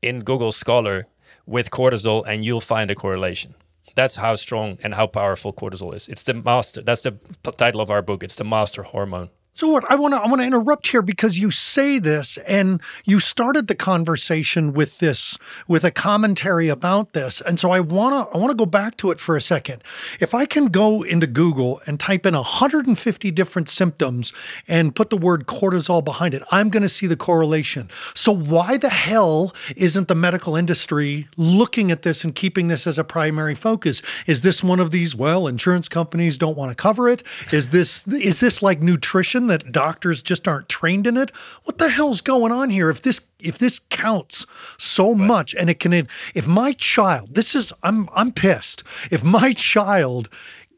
in 0.00 0.20
Google 0.20 0.52
Scholar 0.52 1.06
with 1.46 1.70
cortisol 1.70 2.24
and 2.26 2.44
you'll 2.44 2.60
find 2.60 2.90
a 2.90 2.94
correlation. 2.94 3.54
That's 3.94 4.14
how 4.14 4.36
strong 4.36 4.78
and 4.82 4.94
how 4.94 5.06
powerful 5.06 5.52
cortisol 5.52 5.94
is. 5.94 6.08
It's 6.08 6.22
the 6.22 6.34
master. 6.34 6.80
That's 6.80 7.02
the 7.02 7.18
title 7.56 7.80
of 7.80 7.90
our 7.90 8.02
book. 8.02 8.22
It's 8.22 8.36
the 8.36 8.44
master 8.44 8.84
hormone. 8.84 9.28
So 9.52 9.68
what 9.68 9.84
I 9.90 9.96
want 9.96 10.14
to 10.14 10.20
I 10.20 10.26
want 10.28 10.40
to 10.40 10.46
interrupt 10.46 10.86
here 10.86 11.02
because 11.02 11.38
you 11.38 11.50
say 11.50 11.98
this 11.98 12.38
and 12.46 12.80
you 13.04 13.18
started 13.18 13.66
the 13.66 13.74
conversation 13.74 14.72
with 14.72 14.98
this 14.98 15.36
with 15.66 15.82
a 15.82 15.90
commentary 15.90 16.68
about 16.68 17.12
this 17.14 17.40
and 17.40 17.58
so 17.58 17.72
I 17.72 17.80
want 17.80 18.30
to 18.30 18.34
I 18.34 18.40
want 18.40 18.52
to 18.52 18.56
go 18.56 18.64
back 18.64 18.96
to 18.98 19.10
it 19.10 19.18
for 19.18 19.36
a 19.36 19.40
second. 19.40 19.82
If 20.20 20.34
I 20.34 20.46
can 20.46 20.68
go 20.68 21.02
into 21.02 21.26
Google 21.26 21.80
and 21.86 21.98
type 21.98 22.26
in 22.26 22.34
150 22.34 23.30
different 23.32 23.68
symptoms 23.68 24.32
and 24.68 24.94
put 24.94 25.10
the 25.10 25.16
word 25.16 25.46
cortisol 25.46 26.02
behind 26.04 26.32
it, 26.32 26.42
I'm 26.52 26.70
going 26.70 26.84
to 26.84 26.88
see 26.88 27.08
the 27.08 27.16
correlation. 27.16 27.90
So 28.14 28.32
why 28.32 28.76
the 28.76 28.88
hell 28.88 29.52
isn't 29.76 30.06
the 30.06 30.14
medical 30.14 30.54
industry 30.54 31.28
looking 31.36 31.90
at 31.90 32.02
this 32.02 32.22
and 32.22 32.34
keeping 32.34 32.68
this 32.68 32.86
as 32.86 32.98
a 32.98 33.04
primary 33.04 33.56
focus? 33.56 34.00
Is 34.28 34.42
this 34.42 34.62
one 34.62 34.78
of 34.78 34.92
these 34.92 35.16
well, 35.16 35.48
insurance 35.48 35.88
companies 35.88 36.38
don't 36.38 36.56
want 36.56 36.70
to 36.70 36.80
cover 36.80 37.08
it? 37.08 37.24
Is 37.52 37.70
this 37.70 38.06
is 38.06 38.38
this 38.38 38.62
like 38.62 38.80
nutrition 38.80 39.39
that 39.48 39.72
doctors 39.72 40.22
just 40.22 40.46
aren't 40.48 40.68
trained 40.68 41.06
in 41.06 41.16
it. 41.16 41.30
What 41.64 41.78
the 41.78 41.88
hell's 41.88 42.20
going 42.20 42.52
on 42.52 42.70
here? 42.70 42.90
If 42.90 43.02
this 43.02 43.20
if 43.38 43.58
this 43.58 43.80
counts 43.88 44.46
so 44.76 45.14
much 45.14 45.54
and 45.54 45.70
it 45.70 45.80
can 45.80 45.92
if 46.34 46.46
my 46.46 46.72
child, 46.72 47.34
this 47.34 47.54
is 47.54 47.72
I'm 47.82 48.08
I'm 48.14 48.32
pissed. 48.32 48.82
If 49.10 49.24
my 49.24 49.52
child 49.52 50.28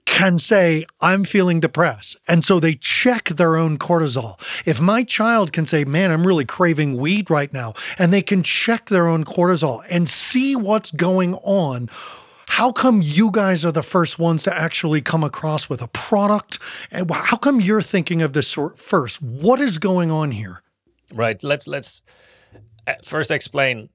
can 0.04 0.36
say, 0.36 0.84
I'm 1.00 1.24
feeling 1.24 1.60
depressed. 1.60 2.16
And 2.26 2.44
so 2.44 2.58
they 2.58 2.74
check 2.74 3.28
their 3.28 3.56
own 3.56 3.78
cortisol. 3.78 4.38
If 4.66 4.80
my 4.80 5.04
child 5.04 5.52
can 5.52 5.64
say, 5.64 5.84
man, 5.84 6.10
I'm 6.10 6.26
really 6.26 6.44
craving 6.44 6.96
weed 6.96 7.30
right 7.30 7.52
now, 7.52 7.74
and 7.98 8.12
they 8.12 8.22
can 8.22 8.42
check 8.42 8.88
their 8.88 9.06
own 9.06 9.24
cortisol 9.24 9.84
and 9.88 10.08
see 10.08 10.56
what's 10.56 10.90
going 10.90 11.34
on, 11.36 11.88
how 12.52 12.70
come 12.70 13.00
you 13.00 13.30
guys 13.30 13.64
are 13.64 13.72
the 13.72 13.82
first 13.82 14.18
ones 14.18 14.42
to 14.42 14.54
actually 14.54 15.00
come 15.00 15.24
across 15.24 15.70
with 15.70 15.80
a 15.80 15.88
product? 15.88 16.58
And 16.90 17.10
how 17.10 17.38
come 17.38 17.62
you're 17.62 17.80
thinking 17.80 18.20
of 18.20 18.34
this 18.34 18.58
first? 18.76 19.22
What 19.22 19.58
is 19.58 19.78
going 19.78 20.10
on 20.10 20.32
here? 20.32 20.62
Right. 21.14 21.42
Let's 21.42 21.66
let's 21.66 22.02
uh, 22.86 22.92
first 23.02 23.30
explain 23.30 23.88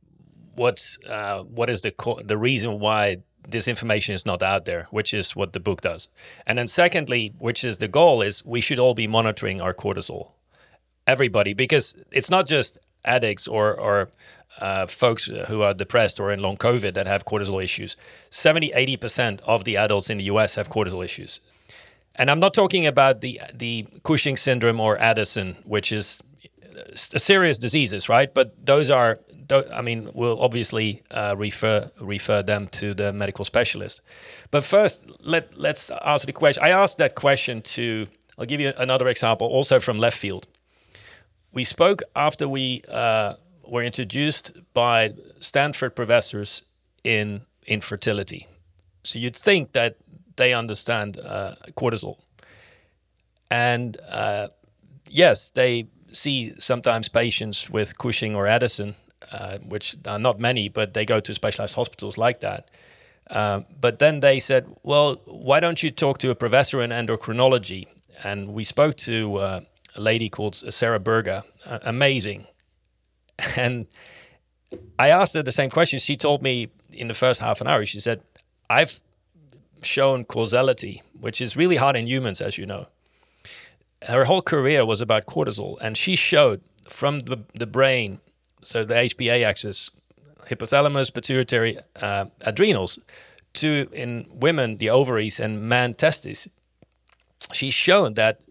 what's 0.55 0.97
uh, 1.07 1.43
what 1.43 1.69
is 1.69 1.81
the 1.81 1.91
co- 1.91 2.19
the 2.23 2.35
reason 2.35 2.79
why 2.79 3.17
this 3.47 3.67
information 3.67 4.15
is 4.15 4.25
not 4.25 4.41
out 4.41 4.65
there, 4.65 4.87
which 4.89 5.13
is 5.13 5.35
what 5.35 5.53
the 5.53 5.59
book 5.59 5.81
does. 5.81 6.09
And 6.47 6.57
then 6.57 6.67
secondly, 6.67 7.35
which 7.37 7.63
is 7.63 7.77
the 7.77 7.87
goal 7.87 8.23
is 8.23 8.43
we 8.43 8.59
should 8.59 8.79
all 8.79 8.95
be 8.95 9.05
monitoring 9.05 9.61
our 9.61 9.73
cortisol. 9.73 10.31
Everybody, 11.05 11.53
because 11.53 11.95
it's 12.11 12.31
not 12.31 12.47
just 12.47 12.79
addicts 13.05 13.47
or 13.47 13.79
or 13.79 14.09
uh, 14.59 14.87
folks 14.87 15.25
who 15.47 15.61
are 15.61 15.73
depressed 15.73 16.19
or 16.19 16.31
in 16.31 16.41
long 16.41 16.57
COVID 16.57 16.93
that 16.93 17.07
have 17.07 17.25
cortisol 17.25 17.63
issues. 17.63 17.95
70, 18.29 18.71
80% 18.71 19.39
of 19.41 19.63
the 19.63 19.77
adults 19.77 20.09
in 20.09 20.17
the 20.17 20.25
US 20.25 20.55
have 20.55 20.69
cortisol 20.69 21.03
issues. 21.03 21.39
And 22.15 22.31
I'm 22.31 22.39
not 22.39 22.53
talking 22.53 22.87
about 22.87 23.21
the, 23.21 23.39
the 23.53 23.87
Cushing 24.03 24.37
syndrome 24.37 24.79
or 24.79 24.97
Addison, 24.97 25.57
which 25.65 25.91
is 25.91 26.19
serious 26.95 27.57
diseases, 27.57 28.09
right? 28.09 28.33
But 28.33 28.65
those 28.65 28.89
are, 28.89 29.19
I 29.71 29.81
mean, 29.81 30.09
we'll 30.13 30.39
obviously 30.41 31.03
uh, 31.11 31.35
refer 31.37 31.89
refer 32.01 32.43
them 32.43 32.67
to 32.67 32.93
the 32.93 33.13
medical 33.13 33.45
specialist. 33.45 34.01
But 34.51 34.63
first, 34.63 35.01
let 35.21 35.57
let's 35.57 35.91
ask 36.03 36.25
the 36.25 36.33
question. 36.33 36.63
I 36.63 36.69
asked 36.69 36.97
that 36.97 37.15
question 37.15 37.61
to. 37.61 38.07
I'll 38.37 38.45
give 38.45 38.61
you 38.61 38.71
another 38.77 39.07
example, 39.07 39.47
also 39.47 39.79
from 39.79 39.97
left 39.97 40.17
field. 40.17 40.47
We 41.53 41.63
spoke 41.63 42.01
after 42.15 42.47
we 42.47 42.83
uh, 42.87 43.33
were 43.69 43.84
introduced 43.84 44.53
by 44.73 45.13
Stanford 45.39 45.95
professors 45.95 46.63
in 47.03 47.41
infertility. 47.65 48.47
So 49.03 49.19
you'd 49.19 49.36
think 49.36 49.73
that 49.73 49.97
they 50.36 50.53
understand 50.53 51.19
uh, 51.19 51.56
cortisol. 51.75 52.17
And 53.49 53.97
uh, 54.10 54.49
yes, 55.10 55.49
they 55.51 55.88
see 56.12 56.53
sometimes 56.60 57.10
patients 57.10 57.69
with 57.69 57.97
Cushing 57.97 58.36
or 58.36 58.47
Addison, 58.47 58.95
uh, 59.32 59.58
which 59.60 59.95
are 60.06 60.19
not 60.19 60.39
many, 60.39 60.69
but 60.69 60.93
they 60.93 61.06
go 61.06 61.19
to 61.19 61.34
specialized 61.34 61.75
hospitals 61.75 62.17
like 62.17 62.39
that. 62.41 62.69
Um, 63.30 63.65
but 63.82 63.99
then 63.99 64.21
they 64.21 64.39
said, 64.39 64.65
well, 64.84 65.15
why 65.25 65.60
don't 65.60 65.84
you 65.84 65.91
talk 65.91 66.17
to 66.19 66.30
a 66.30 66.36
professor 66.36 66.82
in 66.82 66.91
endocrinology? 66.91 67.88
And 68.23 68.53
we 68.53 68.63
spoke 68.63 68.95
to 68.97 69.36
uh, 69.36 69.62
a 69.95 70.01
lady 70.01 70.30
called 70.30 70.56
Sarah 70.56 70.99
Berga, 70.99 71.43
amazing, 71.65 72.47
and 73.58 73.88
I 75.00 75.10
asked 75.10 75.34
her 75.36 75.43
the 75.43 75.52
same 75.52 75.69
question. 75.69 76.00
She 76.00 76.17
told 76.17 76.41
me 76.41 76.69
in 76.91 77.08
the 77.08 77.13
first 77.13 77.41
half 77.41 77.62
an 77.62 77.67
hour, 77.67 77.86
she 77.86 78.00
said, 78.00 78.21
I've 78.69 79.02
shown 79.82 80.26
causality, 80.26 81.02
which 81.19 81.41
is 81.41 81.56
really 81.56 81.76
hard 81.76 81.95
in 81.95 82.08
humans, 82.08 82.41
as 82.41 82.58
you 82.58 82.65
know. 82.65 82.88
Her 84.04 84.26
whole 84.26 84.41
career 84.41 84.86
was 84.86 85.02
about 85.02 85.26
cortisol, 85.26 85.78
and 85.82 85.97
she 85.97 86.15
showed 86.15 86.62
from 86.89 87.19
the, 87.19 87.43
the 87.54 87.65
brain, 87.65 88.19
so 88.62 88.84
the 88.84 88.93
HPA 88.93 89.43
axis, 89.43 89.91
hypothalamus, 90.50 91.13
pituitary, 91.13 91.78
uh, 92.02 92.26
adrenals, 92.41 93.00
to 93.54 93.89
in 93.91 94.28
women, 94.32 94.78
the 94.78 94.89
ovaries, 94.89 95.39
and 95.39 95.62
man, 95.62 95.93
testes. 95.93 96.47
She's 97.54 97.73
shown 97.73 98.13
that 98.15 98.43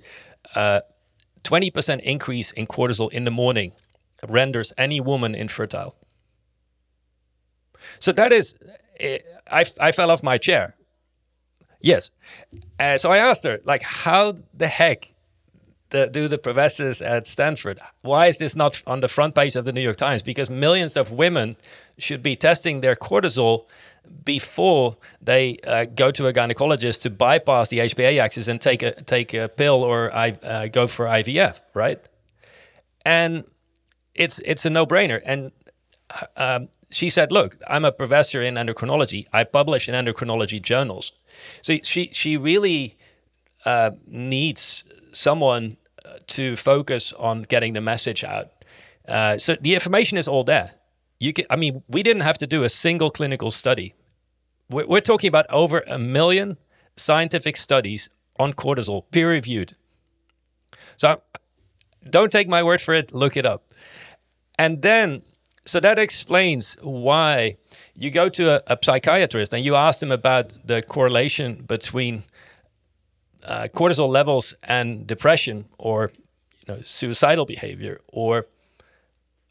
uh, 0.54 0.80
20% 1.44 2.00
increase 2.00 2.50
in 2.52 2.66
cortisol 2.66 3.12
in 3.12 3.24
the 3.24 3.30
morning 3.30 3.72
renders 4.28 4.72
any 4.76 5.00
woman 5.00 5.34
infertile. 5.34 5.96
So 7.98 8.12
that 8.12 8.32
is, 8.32 8.54
eh, 9.00 9.18
I, 9.50 9.64
I 9.80 9.92
fell 9.92 10.10
off 10.10 10.22
my 10.22 10.38
chair. 10.38 10.74
Yes. 11.80 12.10
Uh, 12.80 12.98
so 12.98 13.10
I 13.10 13.18
asked 13.18 13.44
her, 13.44 13.60
like, 13.64 13.82
how 13.82 14.34
the 14.54 14.66
heck 14.66 15.14
the, 15.90 16.08
do 16.08 16.28
the 16.28 16.38
professors 16.38 17.00
at 17.00 17.26
Stanford, 17.26 17.80
why 18.02 18.26
is 18.26 18.38
this 18.38 18.56
not 18.56 18.82
on 18.86 19.00
the 19.00 19.08
front 19.08 19.34
page 19.34 19.56
of 19.56 19.64
the 19.64 19.72
New 19.72 19.80
York 19.80 19.96
Times? 19.96 20.22
Because 20.22 20.50
millions 20.50 20.96
of 20.96 21.12
women 21.12 21.56
should 21.98 22.22
be 22.22 22.34
testing 22.34 22.80
their 22.80 22.96
cortisol 22.96 23.68
before 24.24 24.96
they 25.20 25.58
uh, 25.66 25.84
go 25.84 26.10
to 26.10 26.26
a 26.26 26.32
gynecologist 26.32 27.02
to 27.02 27.10
bypass 27.10 27.68
the 27.68 27.78
HPA 27.78 28.20
axis 28.20 28.48
and 28.48 28.60
take 28.60 28.82
a 28.82 28.92
take 29.02 29.34
a 29.34 29.48
pill 29.48 29.82
or 29.82 30.14
uh, 30.14 30.68
go 30.68 30.86
for 30.86 31.06
IVF, 31.06 31.60
right? 31.74 32.00
And 33.04 33.44
it's 34.18 34.40
it's 34.44 34.64
a 34.64 34.70
no 34.70 34.86
brainer. 34.86 35.20
And 35.24 35.52
um, 36.36 36.68
she 36.90 37.10
said, 37.10 37.32
"Look, 37.32 37.56
I'm 37.68 37.84
a 37.84 37.92
professor 37.92 38.42
in 38.42 38.54
endocrinology. 38.54 39.26
I 39.32 39.44
publish 39.44 39.88
in 39.88 39.94
endocrinology 39.94 40.60
journals. 40.62 41.12
So 41.62 41.78
she 41.82 42.10
she 42.12 42.36
really 42.36 42.96
uh, 43.64 43.90
needs 44.06 44.84
someone 45.12 45.76
uh, 46.04 46.18
to 46.28 46.56
focus 46.56 47.12
on 47.12 47.42
getting 47.42 47.72
the 47.72 47.80
message 47.80 48.24
out. 48.24 48.52
Uh, 49.08 49.38
so 49.38 49.56
the 49.60 49.74
information 49.74 50.18
is 50.18 50.28
all 50.28 50.44
there. 50.44 50.72
You 51.18 51.32
can, 51.32 51.46
I 51.50 51.56
mean, 51.56 51.82
we 51.88 52.02
didn't 52.02 52.22
have 52.22 52.38
to 52.38 52.46
do 52.46 52.64
a 52.64 52.68
single 52.68 53.10
clinical 53.10 53.50
study. 53.50 53.94
We're, 54.70 54.86
we're 54.86 55.00
talking 55.00 55.28
about 55.28 55.46
over 55.50 55.82
a 55.86 55.98
million 55.98 56.58
scientific 56.96 57.56
studies 57.56 58.10
on 58.38 58.52
cortisol, 58.52 59.04
peer 59.10 59.30
reviewed. 59.30 59.72
So 60.98 61.22
don't 62.10 62.30
take 62.30 62.48
my 62.48 62.62
word 62.62 62.80
for 62.80 62.94
it, 62.94 63.12
look 63.12 63.36
it 63.36 63.46
up. 63.46 63.65
And 64.58 64.82
then, 64.82 65.22
so 65.64 65.80
that 65.80 65.98
explains 65.98 66.76
why 66.80 67.56
you 67.94 68.10
go 68.10 68.28
to 68.28 68.56
a, 68.56 68.74
a 68.74 68.78
psychiatrist 68.82 69.52
and 69.54 69.64
you 69.64 69.74
ask 69.74 70.00
them 70.00 70.12
about 70.12 70.52
the 70.64 70.82
correlation 70.82 71.64
between 71.66 72.24
uh, 73.44 73.68
cortisol 73.74 74.08
levels 74.08 74.54
and 74.62 75.06
depression 75.06 75.66
or 75.78 76.10
you 76.66 76.74
know, 76.74 76.80
suicidal 76.82 77.44
behavior 77.44 78.00
or 78.08 78.46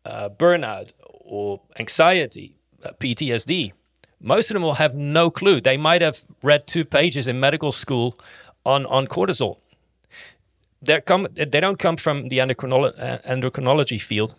uh, 0.06 0.30
burnout 0.30 0.92
or 1.10 1.62
anxiety, 1.80 2.56
uh, 2.84 2.92
PTSD. 3.00 3.74
Most 4.20 4.50
of 4.50 4.56
them 4.56 4.64
will 4.64 4.76
have 4.76 4.96
no 4.96 5.30
clue. 5.30 5.62
They 5.62 5.78
might 5.78 6.02
have 6.02 6.26
read 6.42 6.68
two 6.68 6.86
pages 6.86 7.28
in 7.28 7.40
medical 7.40 7.72
school 7.72 8.16
on, 8.66 8.86
on 8.88 9.08
cortisol. 9.08 9.58
Come, 11.06 11.28
they 11.34 11.60
don't 11.60 11.80
come 11.80 11.98
from 11.98 12.30
the 12.30 12.42
uh, 12.42 12.46
endocrinology 12.48 14.00
field. 14.00 14.36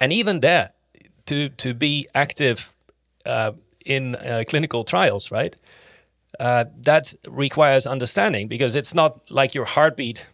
And 0.00 0.12
even 0.12 0.40
there, 0.40 0.70
to, 1.26 1.48
to 1.50 1.74
be 1.74 2.08
active 2.14 2.74
uh, 3.24 3.52
in 3.84 4.16
uh, 4.16 4.44
clinical 4.48 4.84
trials, 4.84 5.30
right? 5.30 5.54
Uh, 6.38 6.66
that 6.78 7.14
requires 7.26 7.86
understanding 7.86 8.48
because 8.48 8.76
it's 8.76 8.94
not 8.94 9.30
like 9.30 9.54
your 9.54 9.64
heartbeat. 9.64 10.26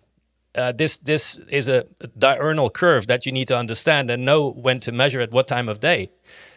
Uh, 0.54 0.72
this 0.72 0.98
this 0.98 1.38
is 1.48 1.68
a 1.68 1.84
diurnal 2.18 2.68
curve 2.68 3.06
that 3.06 3.24
you 3.24 3.32
need 3.32 3.48
to 3.48 3.56
understand 3.56 4.10
and 4.10 4.24
know 4.24 4.50
when 4.50 4.80
to 4.80 4.92
measure 4.92 5.20
at 5.20 5.32
what 5.32 5.46
time 5.46 5.68
of 5.68 5.80
day. 5.80 6.08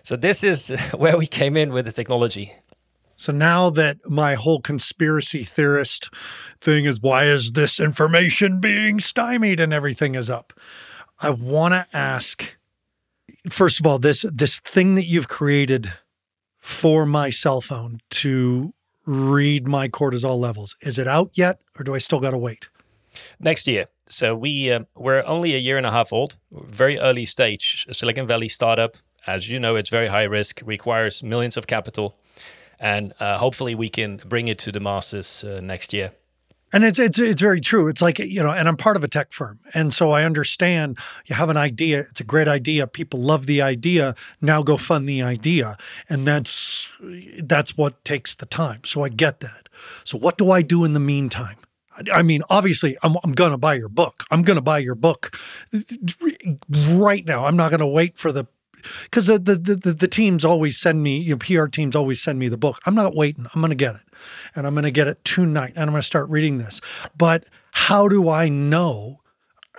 So 0.04 0.16
this 0.16 0.44
is 0.44 0.70
where 0.98 1.18
we 1.18 1.28
came 1.28 1.56
in 1.56 1.72
with 1.72 1.86
the 1.86 1.92
technology. 1.92 2.54
So 3.18 3.32
now 3.32 3.70
that 3.70 3.98
my 4.10 4.36
whole 4.36 4.60
conspiracy 4.60 5.44
theorist 5.44 6.10
thing 6.60 6.86
is 6.86 7.00
why 7.00 7.26
is 7.26 7.54
this 7.54 7.80
information 7.80 8.60
being 8.60 9.00
stymied 9.00 9.60
and 9.60 9.72
everything 9.74 10.16
is 10.16 10.30
up, 10.30 10.52
I 11.20 11.30
want 11.30 11.74
to 11.74 11.88
ask 11.94 12.58
first 13.50 13.80
of 13.80 13.86
all 13.86 14.00
this 14.00 14.26
this 14.32 14.60
thing 14.60 14.96
that 14.96 15.06
you've 15.06 15.28
created 15.28 15.92
for 16.58 17.06
my 17.06 17.30
cell 17.30 17.62
phone 17.62 18.00
to 18.10 18.74
read 19.06 19.68
my 19.68 19.88
cortisol 19.88 20.38
levels. 20.38 20.76
Is 20.82 20.98
it 20.98 21.08
out 21.08 21.30
yet, 21.34 21.60
or 21.78 21.84
do 21.84 21.94
I 21.94 22.00
still 22.00 22.20
got 22.20 22.32
to 22.32 22.38
wait? 22.38 22.70
Next 23.40 23.68
year. 23.68 23.86
So 24.10 24.36
we 24.36 24.72
uh, 24.72 24.82
we're 24.96 25.24
only 25.26 25.56
a 25.56 25.60
year 25.60 25.78
and 25.78 25.86
a 25.86 25.92
half 25.92 26.14
old, 26.14 26.36
very 26.52 26.98
early 27.00 27.26
stage 27.26 27.88
Silicon 27.92 28.28
Valley 28.28 28.50
startup. 28.50 28.98
As 29.28 29.50
you 29.50 29.60
know, 29.60 29.76
it's 29.76 29.90
very 29.90 30.08
high 30.08 30.24
risk, 30.24 30.62
requires 30.64 31.24
millions 31.24 31.58
of 31.58 31.66
capital, 31.66 32.16
and 32.80 33.14
uh, 33.20 33.38
hopefully 33.40 33.74
we 33.74 33.90
can 33.90 34.18
bring 34.26 34.48
it 34.48 34.60
to 34.60 34.72
the 34.72 34.80
masses 34.80 35.44
uh, 35.44 35.60
next 35.62 35.94
year. 35.94 36.12
And 36.76 36.84
it's 36.84 37.00
it's 37.00 37.18
it's 37.18 37.40
very 37.40 37.62
true. 37.62 37.88
It's 37.88 38.02
like 38.02 38.20
you 38.20 38.44
know, 38.44 38.52
and 38.52 38.68
I'm 38.68 38.76
part 38.76 38.98
of 38.98 39.04
a 39.06 39.08
tech 39.08 39.32
firm, 39.32 39.62
and 39.74 39.94
so 39.94 40.10
I 40.10 40.26
understand. 40.26 40.98
You 41.26 41.34
have 41.36 41.50
an 41.50 41.56
idea; 41.56 42.02
it's 42.02 42.20
a 42.20 42.26
great 42.26 42.50
idea. 42.50 42.86
People 42.86 43.22
love 43.22 43.46
the 43.46 43.62
idea. 43.62 44.14
Now 44.42 44.62
go 44.62 44.76
fund 44.76 45.08
the 45.08 45.22
idea, 45.22 45.78
and 46.10 46.28
that's 46.28 46.90
that's 47.42 47.78
what 47.78 48.04
takes 48.04 48.36
the 48.36 48.46
time. 48.46 48.84
So 48.84 49.04
I 49.04 49.10
get 49.10 49.40
that. 49.40 49.70
So 50.04 50.18
what 50.18 50.38
do 50.38 50.52
I 50.52 50.62
do 50.62 50.84
in 50.84 50.92
the 50.92 51.00
meantime? 51.00 51.56
I 52.12 52.24
mean, 52.24 52.42
obviously, 52.50 52.98
I'm, 53.04 53.16
I'm 53.24 53.32
going 53.32 53.52
to 53.52 53.58
buy 53.58 53.76
your 53.76 53.88
book. 53.88 54.26
I'm 54.30 54.42
going 54.42 54.58
to 54.58 54.62
buy 54.62 54.80
your 54.80 54.96
book 54.96 55.40
uh, 55.74 55.80
right 56.90 57.26
now. 57.26 57.46
I'm 57.46 57.56
not 57.56 57.70
going 57.70 57.80
to 57.80 57.88
wait 57.88 58.18
for 58.18 58.34
the 58.34 58.48
because 59.04 59.28
the, 59.28 59.40
the, 59.40 59.56
the 59.56 59.94
the 59.94 60.08
teams 60.08 60.46
always 60.46 60.78
send 60.78 61.04
me, 61.04 61.18
you 61.18 61.32
know, 61.32 61.38
PR 61.38 61.68
teams 61.68 61.96
always 61.96 62.22
send 62.22 62.40
me 62.40 62.48
the 62.48 62.58
book. 62.58 62.80
I'm 62.86 62.96
not 62.96 63.16
waiting. 63.16 63.46
I'm 63.54 63.62
going 63.62 63.70
to 63.70 63.76
get 63.76 63.96
it, 63.96 64.04
and 64.56 64.66
I'm 64.66 64.74
going 64.74 64.84
to 64.84 64.92
get 64.92 65.08
it 65.08 65.24
tonight, 65.24 65.74
and 65.76 65.84
I'm 65.84 65.92
going 65.92 66.02
to 66.02 66.06
start 66.06 66.30
reading 66.30 66.58
this. 66.58 66.82
But 67.18 67.46
how 67.72 68.08
do 68.08 68.30
I 68.30 68.50
know? 68.50 69.22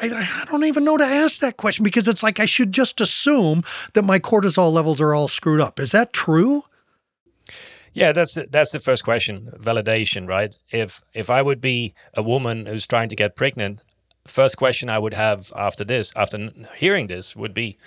I, 0.01 0.09
I 0.09 0.45
don't 0.51 0.65
even 0.65 0.85
know 0.85 0.97
to 0.97 1.05
ask 1.05 1.41
that 1.41 1.57
question 1.57 1.83
because 1.83 2.09
it's 2.09 2.23
like 2.23 2.39
I 2.41 2.47
should 2.47 2.73
just 2.73 3.01
assume 3.01 3.65
that 3.95 4.05
my 4.05 4.19
cortisol 4.19 4.73
levels 4.73 5.01
are 5.01 5.15
all 5.15 5.29
screwed 5.29 5.61
up. 5.61 5.81
Is 5.81 5.93
that 5.93 6.13
true? 6.13 6.65
Yeah, 7.95 8.13
that's 8.13 8.35
the, 8.35 8.47
that's 8.51 8.73
the 8.73 8.81
first 8.81 9.05
question. 9.05 9.51
Validation, 9.59 10.29
right? 10.29 10.55
If 10.71 11.03
if 11.15 11.31
I 11.31 11.41
would 11.41 11.63
be 11.63 11.95
a 12.13 12.23
woman 12.23 12.67
who's 12.67 12.87
trying 12.87 13.09
to 13.09 13.17
get 13.17 13.37
pregnant, 13.37 13.83
first 14.27 14.57
question 14.57 14.91
I 14.91 14.99
would 14.99 15.15
have 15.15 15.53
after 15.57 15.85
this, 15.85 16.13
after 16.15 16.51
hearing 16.77 17.07
this, 17.07 17.35
would 17.35 17.55
be, 17.55 17.79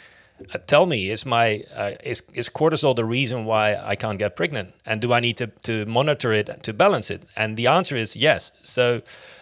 uh, 0.53 0.57
tell 0.59 0.85
me 0.85 1.09
is 1.09 1.25
my 1.25 1.63
uh, 1.75 1.91
is 2.03 2.23
is 2.33 2.49
cortisol 2.49 2.95
the 2.95 3.05
reason 3.05 3.45
why 3.45 3.75
I 3.75 3.95
can't 3.95 4.17
get 4.19 4.35
pregnant? 4.35 4.73
And 4.85 5.01
do 5.01 5.13
I 5.13 5.19
need 5.19 5.37
to 5.37 5.47
to 5.63 5.85
monitor 5.85 6.33
it 6.33 6.63
to 6.63 6.73
balance 6.73 7.09
it? 7.11 7.23
And 7.35 7.57
the 7.57 7.67
answer 7.67 7.97
is 7.97 8.15
yes. 8.15 8.51
So 8.61 9.01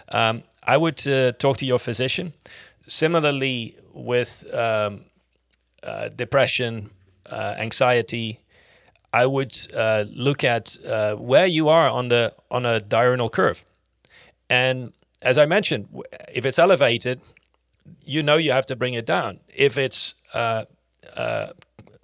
um, 0.10 0.43
I 0.63 0.77
would 0.77 1.07
uh, 1.07 1.31
talk 1.33 1.57
to 1.57 1.65
your 1.65 1.79
physician. 1.79 2.33
Similarly 2.88 3.75
with 3.93 4.45
um, 4.53 5.05
uh, 5.83 6.10
depression 6.10 6.89
uh, 7.25 7.55
anxiety 7.57 8.39
I 9.13 9.25
would 9.25 9.57
uh, 9.73 10.03
look 10.13 10.43
at 10.43 10.77
where 11.17 11.47
you 11.47 11.69
are 11.69 11.89
on 11.89 12.10
the 12.10 12.33
on 12.51 12.65
a 12.65 12.79
diurnal 12.79 13.29
curve. 13.29 13.63
And 14.49 14.93
as 15.21 15.38
I 15.38 15.45
mentioned 15.45 15.88
if 16.33 16.45
it's 16.45 16.60
elevated 16.60 17.21
you 18.03 18.23
know 18.23 18.38
you 18.38 18.51
have 18.51 18.65
to 18.67 18.75
bring 18.75 18.93
it 18.93 19.05
down. 19.05 19.39
If 19.53 19.77
it's 19.77 20.15
uh, 20.33 20.65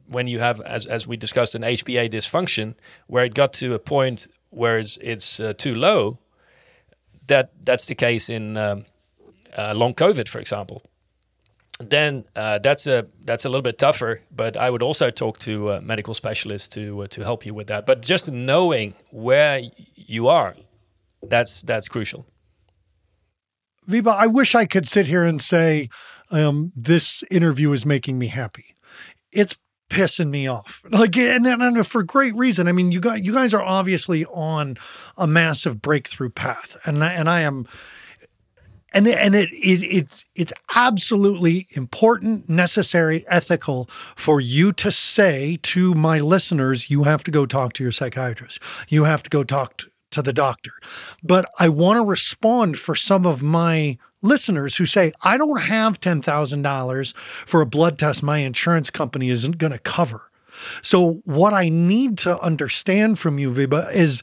when 0.07 0.27
you 0.27 0.39
have, 0.39 0.61
as, 0.61 0.85
as 0.85 1.07
we 1.07 1.17
discussed, 1.17 1.55
an 1.55 1.63
HPA 1.63 2.09
dysfunction, 2.09 2.75
where 3.07 3.25
it 3.25 3.33
got 3.33 3.53
to 3.53 3.73
a 3.73 3.79
point 3.79 4.27
where 4.49 4.77
it's, 4.79 4.97
it's 5.01 5.39
uh, 5.39 5.53
too 5.53 5.75
low, 5.75 6.19
that 7.27 7.51
that's 7.63 7.85
the 7.85 7.95
case 7.95 8.29
in 8.29 8.57
um, 8.57 8.85
uh, 9.57 9.73
long 9.73 9.93
COVID, 9.93 10.27
for 10.27 10.39
example. 10.39 10.83
Then 11.79 12.25
uh, 12.35 12.59
that's 12.59 12.85
a 12.85 13.07
that's 13.25 13.45
a 13.45 13.49
little 13.49 13.61
bit 13.61 13.77
tougher, 13.77 14.21
but 14.31 14.55
I 14.55 14.69
would 14.69 14.83
also 14.83 15.09
talk 15.09 15.39
to 15.39 15.71
uh, 15.71 15.81
medical 15.81 16.13
specialists 16.13 16.67
to 16.69 17.03
uh, 17.03 17.07
to 17.07 17.23
help 17.23 17.45
you 17.45 17.53
with 17.53 17.67
that. 17.67 17.85
But 17.85 18.01
just 18.01 18.31
knowing 18.31 18.93
where 19.09 19.61
you 19.95 20.27
are, 20.27 20.55
that's 21.23 21.61
that's 21.63 21.87
crucial. 21.87 22.25
Viva, 23.85 24.11
I 24.11 24.27
wish 24.27 24.55
I 24.55 24.65
could 24.65 24.87
sit 24.87 25.07
here 25.07 25.23
and 25.23 25.41
say 25.41 25.89
um, 26.31 26.71
this 26.75 27.23
interview 27.29 27.73
is 27.73 27.85
making 27.85 28.17
me 28.17 28.27
happy 28.27 28.75
it's 29.33 29.57
pissing 29.89 30.29
me 30.29 30.47
off. 30.47 30.81
Like, 30.89 31.17
and, 31.17 31.45
and 31.45 31.87
for 31.87 32.03
great 32.03 32.35
reason. 32.35 32.67
I 32.67 32.71
mean, 32.71 32.91
you 32.91 32.99
guys, 32.99 33.25
you 33.25 33.33
guys 33.33 33.53
are 33.53 33.61
obviously 33.61 34.25
on 34.25 34.77
a 35.17 35.27
massive 35.27 35.81
breakthrough 35.81 36.29
path, 36.29 36.77
and 36.85 37.03
I, 37.03 37.13
and 37.13 37.29
I 37.29 37.41
am, 37.41 37.67
and 38.91 39.07
and 39.07 39.35
it, 39.35 39.49
it 39.51 39.83
it's 39.83 40.25
it's 40.35 40.53
absolutely 40.75 41.67
important, 41.71 42.49
necessary, 42.49 43.25
ethical 43.27 43.89
for 44.15 44.39
you 44.39 44.71
to 44.73 44.91
say 44.91 45.59
to 45.63 45.93
my 45.93 46.19
listeners, 46.19 46.89
you 46.89 47.03
have 47.03 47.23
to 47.23 47.31
go 47.31 47.45
talk 47.45 47.73
to 47.73 47.83
your 47.83 47.91
psychiatrist. 47.91 48.59
You 48.87 49.03
have 49.03 49.23
to 49.23 49.29
go 49.29 49.43
talk 49.43 49.77
to, 49.77 49.87
to 50.11 50.21
the 50.21 50.33
doctor. 50.33 50.73
But 51.23 51.49
I 51.59 51.69
want 51.69 51.97
to 51.97 52.05
respond 52.05 52.77
for 52.77 52.95
some 52.95 53.25
of 53.25 53.41
my 53.43 53.97
listeners 54.23 54.77
who 54.77 54.87
say, 54.87 55.11
I 55.23 55.37
don't 55.37 55.61
have 55.61 55.99
$10,000 55.99 57.15
for 57.15 57.61
a 57.61 57.65
blood 57.65 57.99
test 57.99 58.23
my 58.23 58.39
insurance 58.39 58.89
company 58.89 59.29
isn't 59.29 59.59
going 59.59 59.73
to 59.73 59.79
cover. 59.79 60.31
So, 60.81 61.21
what 61.25 61.53
I 61.53 61.69
need 61.69 62.17
to 62.19 62.39
understand 62.39 63.19
from 63.19 63.39
you, 63.39 63.51
Wiebe, 63.51 63.91
is 63.91 64.21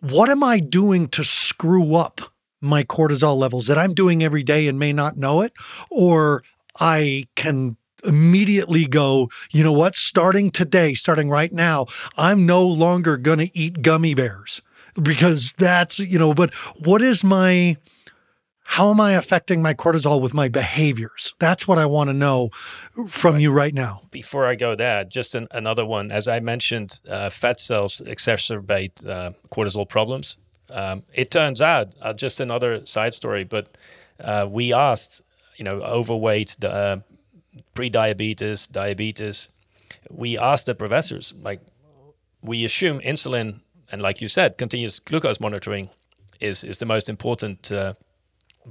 what 0.00 0.28
am 0.28 0.42
I 0.42 0.60
doing 0.60 1.08
to 1.08 1.24
screw 1.24 1.94
up 1.94 2.20
my 2.60 2.84
cortisol 2.84 3.36
levels 3.36 3.66
that 3.66 3.78
I'm 3.78 3.94
doing 3.94 4.22
every 4.22 4.42
day 4.42 4.68
and 4.68 4.78
may 4.78 4.92
not 4.92 5.16
know 5.16 5.40
it? 5.40 5.52
Or 5.90 6.42
I 6.78 7.28
can 7.34 7.76
immediately 8.04 8.86
go, 8.86 9.30
you 9.50 9.64
know 9.64 9.72
what? 9.72 9.94
Starting 9.94 10.50
today, 10.50 10.94
starting 10.94 11.30
right 11.30 11.52
now, 11.52 11.86
I'm 12.16 12.46
no 12.46 12.66
longer 12.66 13.16
going 13.16 13.38
to 13.38 13.58
eat 13.58 13.82
gummy 13.82 14.14
bears 14.14 14.60
because 15.02 15.54
that's, 15.54 15.98
you 15.98 16.18
know, 16.18 16.34
but 16.34 16.54
what 16.84 17.02
is 17.02 17.24
my, 17.24 17.76
how 18.64 18.90
am 18.90 19.00
I 19.00 19.12
affecting 19.12 19.62
my 19.62 19.74
cortisol 19.74 20.20
with 20.20 20.34
my 20.34 20.48
behaviors? 20.48 21.34
That's 21.38 21.68
what 21.68 21.78
I 21.78 21.86
want 21.86 22.08
to 22.08 22.14
know 22.14 22.50
from 23.08 23.34
right. 23.34 23.42
you 23.42 23.52
right 23.52 23.74
now. 23.74 24.02
Before 24.10 24.46
I 24.46 24.56
go 24.56 24.74
there, 24.74 25.04
just 25.04 25.34
an, 25.34 25.46
another 25.50 25.84
one. 25.86 26.10
As 26.10 26.26
I 26.26 26.40
mentioned, 26.40 27.00
uh, 27.08 27.30
fat 27.30 27.60
cells 27.60 28.02
exacerbate 28.04 29.06
uh, 29.06 29.32
cortisol 29.50 29.88
problems. 29.88 30.36
Um, 30.70 31.04
it 31.12 31.30
turns 31.30 31.60
out, 31.60 31.94
uh, 32.00 32.12
just 32.14 32.40
another 32.40 32.84
side 32.86 33.14
story, 33.14 33.44
but 33.44 33.76
uh, 34.18 34.46
we 34.50 34.72
asked, 34.72 35.22
you 35.56 35.64
know, 35.64 35.80
overweight, 35.82 36.64
uh, 36.64 36.96
pre-diabetes, 37.74 38.66
diabetes. 38.66 39.48
We 40.10 40.38
asked 40.38 40.66
the 40.66 40.74
professors, 40.74 41.34
like, 41.40 41.60
we 42.42 42.64
assume 42.64 43.00
insulin 43.00 43.60
and, 43.92 44.02
like 44.02 44.20
you 44.20 44.28
said, 44.28 44.58
continuous 44.58 44.98
glucose 44.98 45.38
monitoring 45.38 45.90
is 46.40 46.64
is 46.64 46.78
the 46.78 46.86
most 46.86 47.08
important 47.08 47.70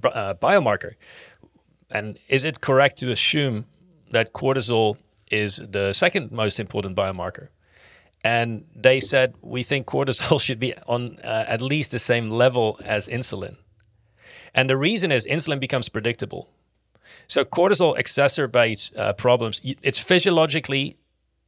uh, 0.03 0.33
biomarker. 0.35 0.93
And 1.89 2.17
is 2.27 2.43
it 2.43 2.61
correct 2.61 2.97
to 2.97 3.11
assume 3.11 3.65
that 4.11 4.33
cortisol 4.33 4.97
is 5.31 5.57
the 5.57 5.93
second 5.93 6.31
most 6.31 6.59
important 6.59 6.95
biomarker? 6.95 7.49
And 8.23 8.65
they 8.75 8.99
said, 8.99 9.35
we 9.41 9.63
think 9.63 9.85
cortisol 9.85 10.39
should 10.45 10.59
be 10.59 10.73
on 10.87 11.19
uh, 11.23 11.45
at 11.47 11.61
least 11.61 11.91
the 11.91 11.99
same 11.99 12.29
level 12.29 12.79
as 12.83 13.07
insulin. 13.07 13.57
And 14.53 14.69
the 14.69 14.77
reason 14.77 15.11
is 15.11 15.27
insulin 15.27 15.59
becomes 15.59 15.89
predictable. 15.89 16.49
So 17.27 17.43
cortisol 17.43 17.97
exacerbates 17.97 18.97
uh, 18.97 19.13
problems. 19.13 19.61
It's 19.63 19.99
physiologically 19.99 20.97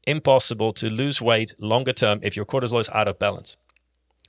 impossible 0.06 0.74
to 0.74 0.90
lose 0.90 1.22
weight 1.22 1.54
longer 1.60 1.94
term 1.94 2.20
if 2.22 2.36
your 2.36 2.46
cortisol 2.46 2.80
is 2.80 2.90
out 2.90 3.08
of 3.08 3.18
balance. 3.20 3.58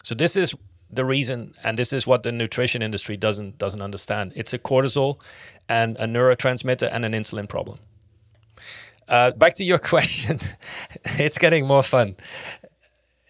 So 0.02 0.14
this 0.14 0.36
is 0.36 0.54
the 0.90 1.04
reason, 1.04 1.54
and 1.62 1.78
this 1.78 1.92
is 1.92 2.06
what 2.06 2.22
the 2.22 2.32
nutrition 2.32 2.82
industry 2.82 3.16
doesn't 3.16 3.58
doesn't 3.58 3.82
understand. 3.82 4.32
It's 4.36 4.52
a 4.52 4.58
cortisol 4.58 5.20
and 5.68 5.96
a 5.96 6.06
neurotransmitter 6.06 6.88
and 6.92 7.04
an 7.04 7.12
insulin 7.12 7.48
problem. 7.48 7.78
Uh, 9.08 9.32
back 9.32 9.54
to 9.54 9.64
your 9.64 9.78
question, 9.92 10.40
it's 11.18 11.38
getting 11.38 11.66
more 11.66 11.82
fun. 11.82 12.16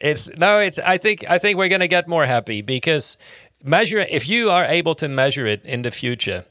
It's 0.01 0.29
no, 0.37 0.61
it's. 0.61 0.79
I 0.79 0.99
think 0.99 1.25
I 1.29 1.39
think 1.39 1.59
we're 1.59 1.69
gonna 1.69 1.89
get 1.89 2.09
more 2.09 2.27
happy 2.27 2.61
because 2.63 3.17
measure. 3.63 4.01
If 4.01 4.29
you 4.29 4.51
are 4.51 4.65
able 4.65 4.95
to 4.97 5.09
measure 5.09 5.47
it 5.47 5.65
in 5.65 5.83
the 5.83 5.91
future, 5.91 6.45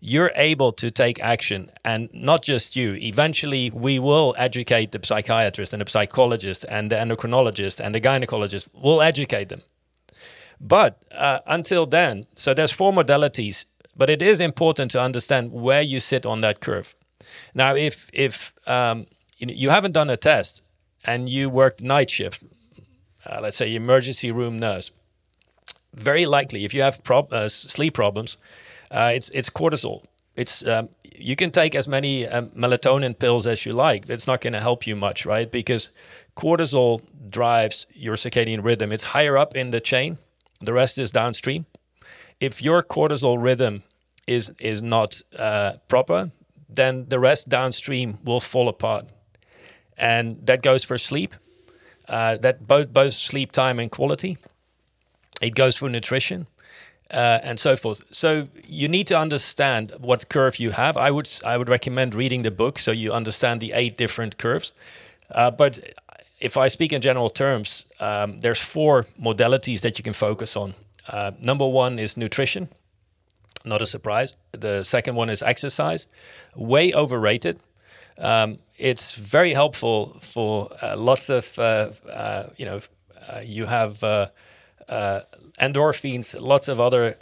you're 0.00 0.32
able 0.36 0.72
to 0.72 0.90
take 0.90 1.20
action 1.20 1.70
and 1.84 2.08
not 2.12 2.42
just 2.42 2.76
you 2.76 2.94
eventually 2.94 3.70
we 3.70 3.98
will 3.98 4.34
educate 4.38 4.92
the 4.92 5.00
psychiatrist 5.02 5.72
and 5.72 5.82
the 5.82 5.90
psychologist 5.90 6.64
and 6.68 6.90
the 6.90 6.96
endocrinologist 6.96 7.84
and 7.84 7.94
the 7.94 8.00
gynecologist 8.00 8.68
we'll 8.74 9.02
educate 9.02 9.48
them 9.48 9.62
but 10.60 11.02
uh, 11.12 11.40
until 11.46 11.86
then, 11.86 12.24
so 12.34 12.54
there's 12.54 12.70
four 12.70 12.92
modalities, 12.92 13.64
but 13.96 14.10
it 14.10 14.22
is 14.22 14.40
important 14.40 14.90
to 14.92 15.00
understand 15.00 15.52
where 15.52 15.82
you 15.82 16.00
sit 16.00 16.26
on 16.26 16.40
that 16.42 16.60
curve. 16.60 16.94
Now, 17.54 17.74
if 17.74 18.10
if 18.12 18.52
um, 18.66 19.06
you, 19.38 19.48
you, 19.48 19.70
haven't 19.70 19.92
done 19.92 20.10
a 20.10 20.16
test 20.16 20.62
and 21.04 21.28
you 21.28 21.50
worked 21.50 21.82
night 21.82 22.10
shift, 22.10 22.44
uh, 23.26 23.40
let's 23.42 23.56
say 23.56 23.74
emergency 23.74 24.30
room 24.30 24.58
nurse, 24.58 24.92
very 25.94 26.26
likely 26.26 26.64
if 26.64 26.72
you 26.74 26.82
have 26.82 27.02
prob- 27.02 27.32
uh, 27.32 27.48
sleep 27.48 27.94
problems, 27.94 28.36
uh, 28.90 29.12
it's 29.14 29.28
it's 29.30 29.50
cortisol. 29.50 30.04
It's 30.36 30.64
um, 30.66 30.88
you 31.18 31.34
can 31.34 31.50
take 31.50 31.74
as 31.74 31.88
many 31.88 32.26
um, 32.28 32.50
melatonin 32.50 33.18
pills 33.18 33.46
as 33.46 33.64
you 33.64 33.72
like. 33.72 34.08
It's 34.08 34.26
not 34.26 34.40
going 34.40 34.52
to 34.52 34.60
help 34.60 34.86
you 34.86 34.94
much, 34.94 35.24
right? 35.26 35.50
Because 35.50 35.90
cortisol 36.36 37.02
drives 37.30 37.86
your 37.94 38.16
circadian 38.16 38.62
rhythm. 38.62 38.92
It's 38.92 39.04
higher 39.04 39.38
up 39.38 39.56
in 39.56 39.70
the 39.70 39.80
chain, 39.80 40.18
the 40.60 40.72
rest 40.72 40.98
is 40.98 41.10
downstream. 41.10 41.66
If 42.40 42.62
your 42.62 42.82
cortisol 42.82 43.42
rhythm 43.42 43.82
is 44.26 44.52
is 44.58 44.82
not 44.82 45.22
uh, 45.38 45.74
proper, 45.88 46.30
then 46.68 47.06
the 47.08 47.18
rest 47.18 47.48
downstream 47.48 48.18
will 48.24 48.40
fall 48.40 48.68
apart, 48.68 49.06
and 49.96 50.46
that 50.46 50.62
goes 50.62 50.84
for 50.84 50.98
sleep. 50.98 51.34
Uh, 52.08 52.36
that 52.36 52.66
both 52.66 52.92
both 52.92 53.12
sleep 53.14 53.52
time 53.52 53.78
and 53.78 53.90
quality. 53.90 54.38
It 55.40 55.54
goes 55.54 55.76
for 55.76 55.88
nutrition. 55.88 56.46
Uh, 57.08 57.38
and 57.44 57.60
so 57.60 57.76
forth. 57.76 58.02
So 58.10 58.48
you 58.66 58.88
need 58.88 59.06
to 59.06 59.16
understand 59.16 59.92
what 60.00 60.28
curve 60.28 60.58
you 60.58 60.72
have. 60.72 60.96
I 60.96 61.12
would 61.12 61.28
I 61.44 61.56
would 61.56 61.68
recommend 61.68 62.16
reading 62.16 62.42
the 62.42 62.50
book 62.50 62.80
so 62.80 62.90
you 62.90 63.12
understand 63.12 63.60
the 63.60 63.72
eight 63.74 63.96
different 63.96 64.38
curves. 64.38 64.72
Uh, 65.30 65.52
but 65.52 65.78
if 66.46 66.56
I 66.56 66.68
speak 66.68 66.92
in 66.92 67.00
general 67.00 67.28
terms, 67.28 67.86
um, 67.98 68.38
there's 68.38 68.60
four 68.60 69.04
modalities 69.20 69.80
that 69.80 69.98
you 69.98 70.04
can 70.04 70.12
focus 70.12 70.56
on. 70.56 70.74
Uh, 71.08 71.32
number 71.40 71.66
one 71.66 71.98
is 71.98 72.16
nutrition, 72.16 72.68
not 73.64 73.82
a 73.82 73.86
surprise. 73.86 74.36
The 74.52 74.84
second 74.84 75.16
one 75.16 75.28
is 75.28 75.42
exercise, 75.42 76.06
way 76.54 76.94
overrated. 76.94 77.58
Um, 78.18 78.58
it's 78.78 79.14
very 79.36 79.54
helpful 79.54 80.18
for 80.20 80.70
uh, 80.80 80.96
lots 80.96 81.28
of, 81.30 81.58
uh, 81.58 81.90
uh 82.08 82.44
you 82.56 82.64
know, 82.64 82.80
uh, 83.28 83.40
you 83.56 83.66
have 83.66 84.04
uh, 84.04 84.28
endorphins, 85.60 86.40
lots 86.40 86.68
of 86.68 86.78
other 86.80 87.16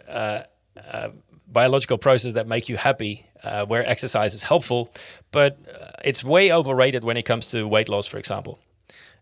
biological 1.49 1.99
processes 1.99 2.35
that 2.35 2.47
make 2.47 2.69
you 2.69 2.77
happy, 2.77 3.27
where 3.67 3.89
exercise 3.89 4.35
is 4.35 4.43
helpful, 4.43 4.93
but 5.31 5.59
it's 6.05 6.23
way 6.23 6.53
overrated 6.53 7.05
when 7.05 7.17
it 7.17 7.25
comes 7.25 7.47
to 7.47 7.67
weight 7.67 7.89
loss, 7.89 8.07
for 8.07 8.19
example. 8.19 8.59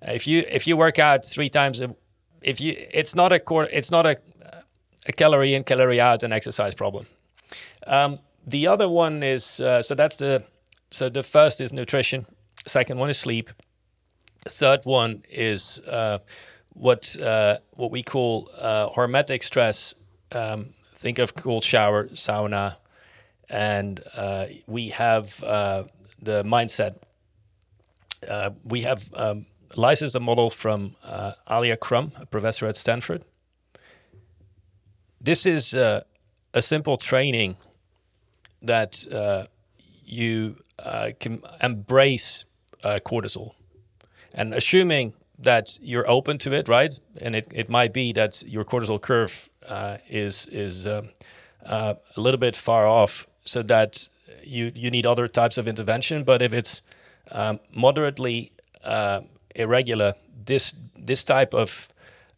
If 0.02 0.26
you 0.26 0.44
if 0.48 0.66
you 0.66 0.76
work 0.76 0.98
out 0.98 1.24
three 1.24 1.48
times, 1.48 1.80
if 2.42 2.60
you 2.60 2.76
it's 2.92 3.14
not 3.14 3.32
a 3.32 3.38
core, 3.38 3.68
it's 3.72 3.90
not 3.90 4.06
a 4.06 4.16
a 5.06 5.12
calorie 5.12 5.54
in 5.54 5.64
calorie 5.64 6.00
out 6.00 6.22
an 6.22 6.32
exercise 6.32 6.74
problem. 6.74 7.06
Um, 7.86 8.18
the 8.46 8.68
other 8.68 8.88
one 8.88 9.22
is 9.22 9.60
uh, 9.60 9.82
so 9.82 9.94
that's 9.94 10.16
the 10.16 10.44
so 10.90 11.08
the 11.08 11.22
first 11.22 11.60
is 11.60 11.72
nutrition. 11.72 12.26
Second 12.66 12.98
one 12.98 13.10
is 13.10 13.18
sleep. 13.18 13.50
Third 14.48 14.80
one 14.84 15.22
is 15.30 15.80
uh, 15.80 16.18
what 16.70 17.16
uh, 17.20 17.58
what 17.72 17.90
we 17.90 18.02
call 18.02 18.50
uh, 18.58 18.88
hormetic 18.90 19.42
stress. 19.42 19.94
Um, 20.32 20.74
think 20.94 21.18
of 21.18 21.34
cold 21.34 21.64
shower, 21.64 22.08
sauna, 22.08 22.76
and 23.48 24.00
uh, 24.14 24.46
we 24.66 24.90
have 24.90 25.42
uh, 25.44 25.84
the 26.20 26.42
mindset. 26.42 26.96
we 28.64 28.82
have 28.82 29.10
um, 29.14 29.46
licensed 29.76 30.14
a 30.14 30.20
model 30.20 30.50
from 30.50 30.96
uh, 31.02 31.32
Alia 31.50 31.76
Crum, 31.76 32.12
a 32.20 32.26
professor 32.26 32.66
at 32.66 32.76
Stanford. 32.76 33.24
This 35.20 35.46
is 35.46 35.74
uh, 35.74 36.02
a 36.52 36.62
simple 36.62 36.96
training 36.96 37.56
that 38.60 39.06
uh, 39.12 39.46
you 40.04 40.56
uh, 40.78 41.10
can 41.20 41.42
embrace 41.62 42.44
uh, 42.82 42.98
cortisol. 43.04 43.52
And 44.34 44.54
assuming 44.54 45.14
that 45.38 45.78
you're 45.82 46.08
open 46.08 46.38
to 46.38 46.52
it, 46.52 46.68
right? 46.68 46.98
And 47.20 47.34
it, 47.34 47.48
it 47.52 47.68
might 47.68 47.92
be 47.92 48.12
that 48.12 48.42
your 48.46 48.64
cortisol 48.64 49.00
curve 49.00 49.48
uh, 49.66 49.98
is, 50.08 50.46
is 50.46 50.86
um, 50.86 51.10
a 51.64 51.96
little 52.16 52.38
bit 52.38 52.56
far 52.56 52.86
off, 52.86 53.26
so 53.44 53.62
that 53.62 54.08
you, 54.44 54.72
you 54.74 54.90
need 54.90 55.06
other 55.06 55.28
types 55.28 55.58
of 55.58 55.66
intervention. 55.66 56.24
But 56.24 56.42
if 56.42 56.52
it's 56.52 56.82
um, 57.30 57.60
moderately 57.74 58.52
irregular, 59.54 60.14
this 60.44 60.74
this 60.96 61.24
type 61.24 61.54
of 61.54 61.92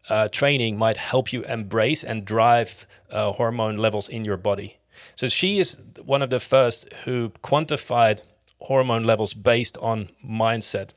uh, 0.09 0.29
training 0.29 0.79
might 0.79 0.97
help 0.97 1.33
you 1.33 1.43
embrace 1.45 2.05
and 2.05 2.25
drive 2.25 2.87
uh, 3.11 3.33
hormone 3.33 3.77
levels 3.77 4.09
in 4.09 4.25
your 4.25 4.37
body. 4.37 4.79
So 5.17 5.29
she 5.29 5.59
is 5.59 5.79
one 6.05 6.23
of 6.23 6.31
the 6.31 6.41
first 6.41 6.93
who 7.05 7.31
quantified 7.43 8.23
hormone 8.61 9.05
levels 9.05 9.35
based 9.35 9.79
on 9.79 10.11
mindset. 10.25 10.91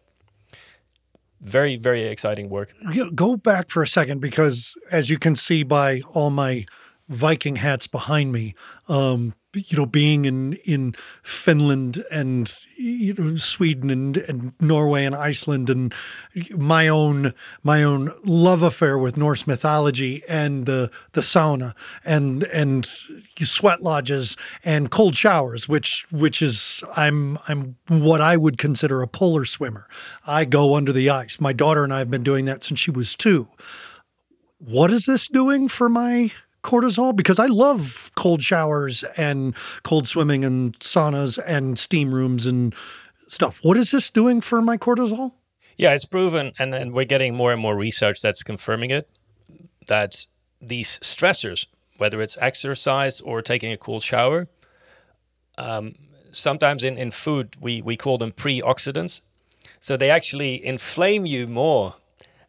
Very, 1.41 1.75
very 1.75 2.03
exciting 2.03 2.49
work. 2.49 2.73
Go 3.13 3.37
back 3.37 3.69
for 3.69 3.83
a 3.83 3.87
second 3.87 4.21
because, 4.21 4.73
as 4.91 5.09
you 5.09 5.19
can 5.19 5.35
see 5.35 5.63
by 5.63 6.01
all 6.13 6.29
my 6.29 6.65
Viking 7.09 7.55
hats 7.57 7.87
behind 7.87 8.33
me, 8.33 8.53
um, 8.89 9.33
you 9.53 9.77
know, 9.77 9.85
being 9.85 10.25
in 10.25 10.53
in 10.65 10.95
Finland 11.23 12.03
and 12.11 12.53
you 12.77 13.13
know, 13.13 13.35
Sweden 13.37 13.89
and, 13.89 14.17
and 14.17 14.53
Norway 14.59 15.05
and 15.05 15.15
Iceland 15.15 15.69
and 15.69 15.93
my 16.55 16.87
own 16.87 17.33
my 17.63 17.83
own 17.83 18.11
love 18.23 18.61
affair 18.61 18.97
with 18.97 19.17
Norse 19.17 19.47
mythology 19.47 20.21
and 20.27 20.65
the 20.65 20.91
the 21.13 21.21
sauna 21.21 21.73
and 22.05 22.43
and 22.45 22.85
sweat 23.41 23.81
lodges 23.81 24.35
and 24.65 24.91
cold 24.91 25.15
showers, 25.15 25.67
which 25.69 26.05
which 26.11 26.41
is 26.41 26.83
I'm 26.95 27.39
I'm 27.47 27.77
what 27.87 28.21
I 28.21 28.37
would 28.37 28.57
consider 28.57 29.01
a 29.01 29.07
polar 29.07 29.45
swimmer. 29.45 29.87
I 30.25 30.45
go 30.45 30.75
under 30.75 30.91
the 30.91 31.09
ice. 31.09 31.39
My 31.39 31.53
daughter 31.53 31.83
and 31.83 31.93
I 31.93 31.99
have 31.99 32.11
been 32.11 32.23
doing 32.23 32.45
that 32.45 32.63
since 32.63 32.79
she 32.79 32.91
was 32.91 33.15
two. 33.15 33.47
What 34.59 34.91
is 34.91 35.05
this 35.05 35.27
doing 35.27 35.67
for 35.67 35.87
my 35.87 36.31
cortisol 36.67 37.15
because 37.15 37.39
I 37.39 37.47
love 37.47 38.11
cold 38.15 38.43
showers 38.43 39.03
and 39.15 39.55
cold 39.83 40.07
swimming 40.07 40.45
and 40.45 40.77
saunas 40.79 41.39
and 41.47 41.79
steam 41.79 42.13
rooms 42.13 42.45
and 42.45 42.75
stuff. 43.27 43.59
What 43.63 43.77
is 43.77 43.91
this 43.91 44.09
doing 44.09 44.41
for 44.41 44.61
my 44.61 44.77
cortisol? 44.77 45.31
Yeah, 45.77 45.93
it's 45.93 46.05
proven, 46.05 46.53
and, 46.59 46.73
and 46.73 46.91
we're 46.91 47.05
getting 47.05 47.35
more 47.35 47.51
and 47.53 47.61
more 47.61 47.75
research 47.75 48.21
that's 48.21 48.43
confirming 48.43 48.91
it 48.91 49.07
that 49.87 50.25
these 50.59 50.99
stressors, 50.99 51.65
whether 51.97 52.21
it's 52.21 52.37
exercise 52.41 53.21
or 53.21 53.41
taking 53.41 53.71
a 53.71 53.77
cool 53.77 53.99
shower, 53.99 54.47
um, 55.57 55.93
sometimes 56.31 56.83
in, 56.83 56.97
in 56.97 57.11
food 57.11 57.55
we, 57.61 57.81
we 57.81 57.95
call 57.95 58.17
them 58.17 58.31
pre-oxidants. 58.31 59.21
So 59.79 59.95
they 59.97 60.09
actually 60.09 60.65
inflame 60.65 61.25
you 61.25 61.47
more, 61.47 61.95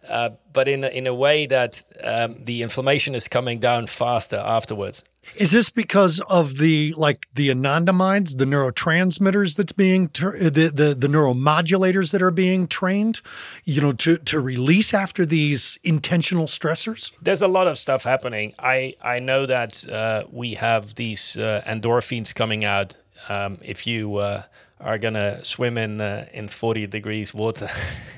uh, 0.09 0.31
but 0.53 0.69
in 0.69 0.85
a, 0.85 0.89
in 0.89 1.07
a 1.07 1.15
way 1.15 1.47
that 1.47 1.83
um, 2.03 2.43
the 2.45 2.63
inflammation 2.63 3.15
is 3.15 3.29
coming 3.29 3.59
down 3.59 3.87
faster 3.87 4.37
afterwards. 4.37 5.05
Is 5.37 5.51
this 5.51 5.69
because 5.69 6.21
of 6.29 6.57
the 6.57 6.95
like 6.97 7.27
the 7.35 7.51
anandamides, 7.51 8.39
the 8.39 8.47
neurotransmitters 8.47 9.57
that's 9.57 9.73
being 9.73 10.07
the, 10.15 10.73
the 10.75 10.97
the 10.99 11.07
neuromodulators 11.07 12.13
that 12.13 12.23
are 12.23 12.31
being 12.31 12.67
trained, 12.67 13.21
you 13.65 13.81
know, 13.81 13.93
to 13.93 14.17
to 14.19 14.41
release 14.41 14.95
after 14.95 15.27
these 15.27 15.79
intentional 15.85 16.47
stressors? 16.47 17.13
There's 17.21 17.43
a 17.43 17.49
lot 17.49 17.67
of 17.67 17.77
stuff 17.77 18.05
happening. 18.05 18.55
I 18.59 18.95
I 19.03 19.19
know 19.19 19.45
that 19.45 19.87
uh, 19.89 20.25
we 20.31 20.55
have 20.55 20.95
these 20.95 21.37
uh, 21.37 21.63
endorphins 21.67 22.35
coming 22.35 22.65
out 22.65 22.97
um, 23.29 23.59
if 23.63 23.87
you 23.87 24.17
uh, 24.17 24.45
are 24.81 24.99
gonna 24.99 25.45
swim 25.45 25.77
in 25.77 26.01
uh, 26.01 26.27
in 26.33 26.49
40 26.49 26.87
degrees 26.87 27.35
water. 27.35 27.69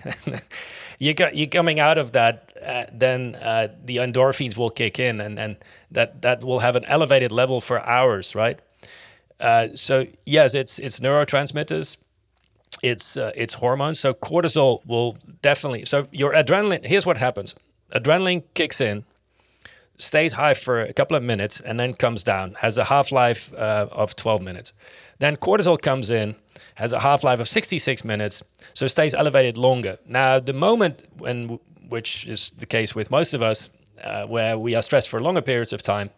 you 1.00 1.14
got 1.14 1.34
you 1.34 1.48
coming 1.48 1.80
out 1.80 1.98
of 1.98 2.12
that, 2.12 2.52
uh, 2.64 2.84
then 2.92 3.34
uh, 3.36 3.68
the 3.84 3.96
endorphins 3.96 4.56
will 4.56 4.70
kick 4.70 5.00
in, 5.00 5.20
and 5.20 5.40
and 5.40 5.56
that 5.90 6.22
that 6.22 6.44
will 6.44 6.60
have 6.60 6.76
an 6.76 6.84
elevated 6.84 7.32
level 7.32 7.60
for 7.60 7.80
hours, 7.88 8.34
right? 8.34 8.60
Uh, 9.40 9.68
so 9.74 10.06
yes, 10.26 10.54
it's 10.54 10.78
it's 10.78 11.00
neurotransmitters, 11.00 11.96
it's 12.82 13.16
uh, 13.16 13.32
it's 13.34 13.54
hormones. 13.54 13.98
So 13.98 14.12
cortisol 14.12 14.86
will 14.86 15.16
definitely. 15.40 15.86
So 15.86 16.06
your 16.12 16.34
adrenaline. 16.34 16.84
Here's 16.84 17.06
what 17.06 17.16
happens: 17.16 17.54
adrenaline 17.94 18.42
kicks 18.52 18.78
in, 18.78 19.04
stays 19.96 20.34
high 20.34 20.52
for 20.52 20.82
a 20.82 20.92
couple 20.92 21.16
of 21.16 21.22
minutes, 21.22 21.60
and 21.62 21.80
then 21.80 21.94
comes 21.94 22.22
down. 22.22 22.56
Has 22.60 22.76
a 22.76 22.84
half 22.84 23.10
life 23.10 23.54
uh, 23.54 23.88
of 23.90 24.16
12 24.16 24.42
minutes. 24.42 24.74
Then 25.18 25.36
cortisol 25.36 25.80
comes 25.80 26.10
in 26.10 26.36
has 26.76 26.92
a 26.92 27.00
half 27.00 27.24
life 27.24 27.40
of 27.40 27.48
66 27.48 28.04
minutes, 28.04 28.42
so 28.74 28.86
stays 28.86 29.14
elevated 29.14 29.56
longer. 29.56 29.98
Now, 30.06 30.40
the 30.40 30.52
moment 30.52 31.02
when, 31.18 31.58
which 31.88 32.26
is 32.26 32.52
the 32.58 32.66
case 32.66 32.94
with 32.94 33.10
most 33.10 33.34
of 33.34 33.42
us, 33.42 33.70
uh, 34.02 34.26
where 34.26 34.58
we 34.58 34.74
are 34.74 34.82
stressed 34.82 35.08
for 35.08 35.20
longer 35.20 35.42
periods 35.42 35.72
of 35.72 35.82
time, 35.82 36.10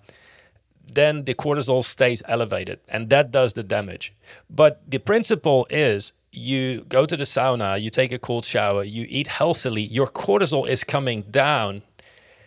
then 0.95 1.25
the 1.25 1.35
cortisol 1.35 1.83
stays 1.83 2.23
elevated, 2.29 2.81
and 2.89 3.11
that 3.11 3.31
does 3.31 3.53
the 3.55 3.63
damage. 3.63 4.13
But 4.51 4.83
the 4.89 4.99
principle 4.99 5.67
is 5.71 6.13
you 6.33 6.85
go 6.89 7.07
to 7.07 7.17
the 7.17 7.25
sauna, 7.25 7.81
you 7.81 7.91
take 7.91 8.13
a 8.13 8.19
cold 8.19 8.45
shower, 8.45 8.85
you 8.85 9.07
eat 9.09 9.29
healthily, 9.29 9.83
your 9.83 10.07
cortisol 10.07 10.69
is 10.69 10.85
coming 10.85 11.23
down. 11.31 11.83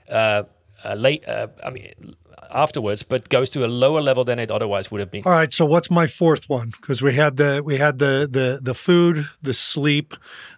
Uh, 0.10 0.44
uh, 0.84 0.94
late, 0.94 1.28
uh, 1.28 1.48
I 1.63 1.72
mean, 1.72 2.15
afterwards, 2.52 3.04
but 3.04 3.30
goes 3.30 3.50
to 3.52 3.65
a 3.65 3.67
lower 3.67 4.02
level 4.02 4.24
than 4.24 4.39
it 4.39 4.52
otherwise 4.52 4.91
would 4.91 5.00
have 5.00 5.12
been. 5.12 5.24
All 5.26 5.32
right. 5.32 5.54
So 5.54 5.65
what's 5.65 5.91
my 5.91 6.08
fourth 6.08 6.50
one? 6.50 6.69
Because 6.69 7.02
we 7.02 7.13
had 7.13 7.38
the 7.38 7.62
we 7.63 7.78
had 7.78 8.00
the 8.00 8.28
the 8.30 8.60
the 8.62 8.74
food, 8.74 9.28
the 9.41 9.54
sleep, 9.54 10.13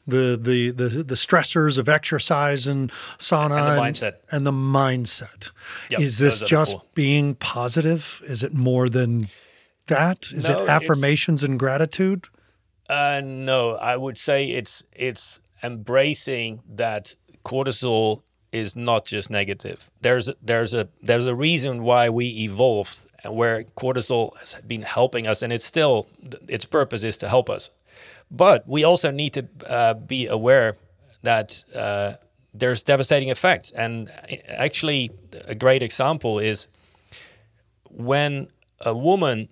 the 0.05 0.39
the 0.41 0.71
the 0.71 1.03
the 1.03 1.15
stressors 1.15 1.77
of 1.77 1.89
exercise 1.89 2.67
and 2.67 2.91
sauna 3.17 3.57
and 3.57 3.77
the 3.77 3.81
mindset 3.81 4.13
and, 4.31 4.31
and 4.31 4.47
the 4.47 4.51
mindset. 4.51 5.51
Yep, 5.89 5.99
is 5.99 6.17
this 6.19 6.39
just 6.39 6.77
being 6.93 7.35
positive? 7.35 8.21
Is 8.25 8.43
it 8.43 8.53
more 8.53 8.87
than 8.89 9.27
that? 9.87 10.27
Is 10.31 10.47
no, 10.47 10.63
it 10.63 10.69
affirmations 10.69 11.43
and 11.43 11.59
gratitude? 11.59 12.27
Uh, 12.89 13.21
no, 13.23 13.71
I 13.71 13.97
would 13.97 14.17
say 14.17 14.45
it's 14.45 14.83
it's 14.93 15.41
embracing 15.63 16.61
that 16.75 17.15
cortisol 17.43 18.21
is 18.57 18.75
not 18.75 19.05
just 19.05 19.29
negative. 19.29 19.89
There's 20.01 20.29
there's 20.41 20.73
a 20.73 20.87
there's 21.01 21.25
a 21.25 21.35
reason 21.35 21.83
why 21.83 22.09
we 22.09 22.25
evolved 22.43 23.03
where 23.25 23.63
cortisol 23.75 24.37
has 24.37 24.55
been 24.67 24.83
helping 24.83 25.27
us, 25.27 25.41
and 25.41 25.51
it's 25.53 25.65
still 25.65 26.07
its 26.47 26.65
purpose 26.65 27.03
is 27.03 27.17
to 27.17 27.29
help 27.29 27.49
us. 27.49 27.69
But 28.29 28.67
we 28.67 28.83
also 28.83 29.11
need 29.11 29.33
to 29.33 29.47
uh, 29.65 29.93
be 29.93 30.27
aware 30.27 30.75
that 31.23 31.63
uh, 31.75 32.13
there's 32.53 32.83
devastating 32.83 33.29
effects. 33.29 33.71
And 33.71 34.11
actually, 34.47 35.11
a 35.45 35.55
great 35.55 35.81
example 35.81 36.39
is 36.39 36.67
when 37.89 38.47
a 38.81 38.93
woman 38.93 39.49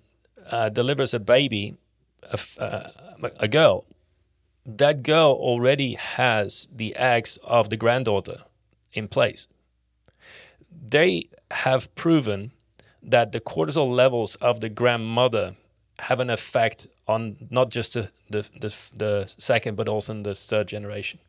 uh, 0.50 0.68
delivers 0.68 1.14
a 1.14 1.18
baby, 1.18 1.76
a, 2.22 2.38
uh, 2.62 2.90
a 3.40 3.48
girl, 3.48 3.84
that 4.64 5.02
girl 5.02 5.32
already 5.32 5.94
has 5.94 6.68
the 6.74 6.94
eggs 6.96 7.38
of 7.44 7.70
the 7.70 7.76
granddaughter 7.76 8.42
in 8.96 9.08
place. 9.08 9.46
They 10.88 11.28
have 11.50 11.94
proven 11.94 12.52
that 13.02 13.32
the 13.32 13.40
cortisol 13.40 13.94
levels 13.94 14.34
of 14.36 14.60
the 14.60 14.68
grandmother 14.68 15.56
have 16.00 16.20
an 16.20 16.30
effect 16.30 16.88
on 17.06 17.36
not 17.50 17.70
just 17.70 17.94
the, 17.94 18.10
the, 18.30 18.48
the, 18.60 18.74
the 18.96 19.34
second, 19.38 19.76
but 19.76 19.88
also 19.88 20.12
in 20.12 20.22
the 20.24 20.34
third 20.34 20.68
generation. 20.68 21.20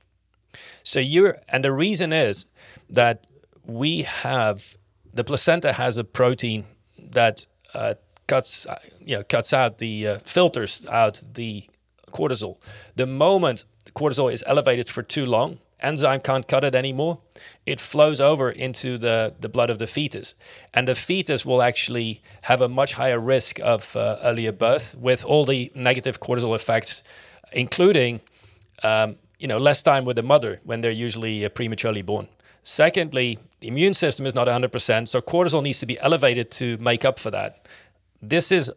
So 0.84 0.99
you're, 0.99 1.38
and 1.47 1.63
the 1.63 1.71
reason 1.71 2.12
is 2.12 2.47
that 2.89 3.25
we 3.65 4.03
have, 4.03 4.75
the 5.13 5.23
placenta 5.23 5.73
has 5.73 5.97
a 5.97 6.03
protein 6.03 6.65
that 7.12 7.45
uh, 7.73 7.93
cuts, 8.27 8.65
you 8.99 9.17
know, 9.17 9.23
cuts 9.23 9.53
out 9.53 9.77
the, 9.77 10.08
uh, 10.08 10.19
filters 10.19 10.86
out 10.89 11.21
the 11.34 11.63
cortisol. 12.12 12.58
The 12.95 13.06
moment 13.06 13.65
cortisol 13.97 14.31
is 14.31 14.43
elevated 14.45 14.88
for 14.88 15.01
too 15.01 15.25
long, 15.25 15.57
enzyme 15.79 16.21
can't 16.21 16.47
cut 16.47 16.63
it 16.63 16.75
anymore. 16.75 17.17
It 17.65 17.79
flows 17.79 18.21
over 18.21 18.51
into 18.51 18.97
the, 18.97 19.33
the 19.39 19.49
blood 19.49 19.69
of 19.69 19.79
the 19.79 19.88
fetus. 19.88 20.36
And 20.73 20.88
the 20.88 20.93
fetus 20.93 21.45
will 21.45 21.62
actually 21.63 22.21
have 22.41 22.62
a 22.62 22.69
much 22.69 22.93
higher 22.93 23.19
risk 23.19 23.60
of 23.60 23.95
uh, 23.95 24.19
earlier 24.21 24.51
birth 24.51 24.95
with 24.99 25.25
all 25.25 25.45
the 25.45 25.71
negative 25.73 26.19
cortisol 26.19 26.55
effects, 26.55 27.01
including 27.51 28.21
um, 28.83 29.15
you 29.39 29.47
know, 29.47 29.57
less 29.57 29.81
time 29.81 30.05
with 30.05 30.15
the 30.15 30.23
mother 30.23 30.60
when 30.63 30.81
they're 30.81 30.91
usually 30.91 31.45
uh, 31.45 31.49
prematurely 31.49 32.01
born. 32.01 32.27
Secondly, 32.63 33.39
the 33.62 33.67
immune 33.67 33.93
system 33.93 34.25
is 34.25 34.36
not 34.36 34.47
100%, 34.47 35.07
so 35.07 35.21
cortisol 35.21 35.63
needs 35.63 35.79
to 35.79 35.86
be 35.86 35.99
elevated 35.99 36.51
to 36.51 36.77
make 36.77 37.05
up 37.05 37.17
for 37.17 37.31
that. 37.31 37.67
This 38.21 38.51
is 38.51 38.71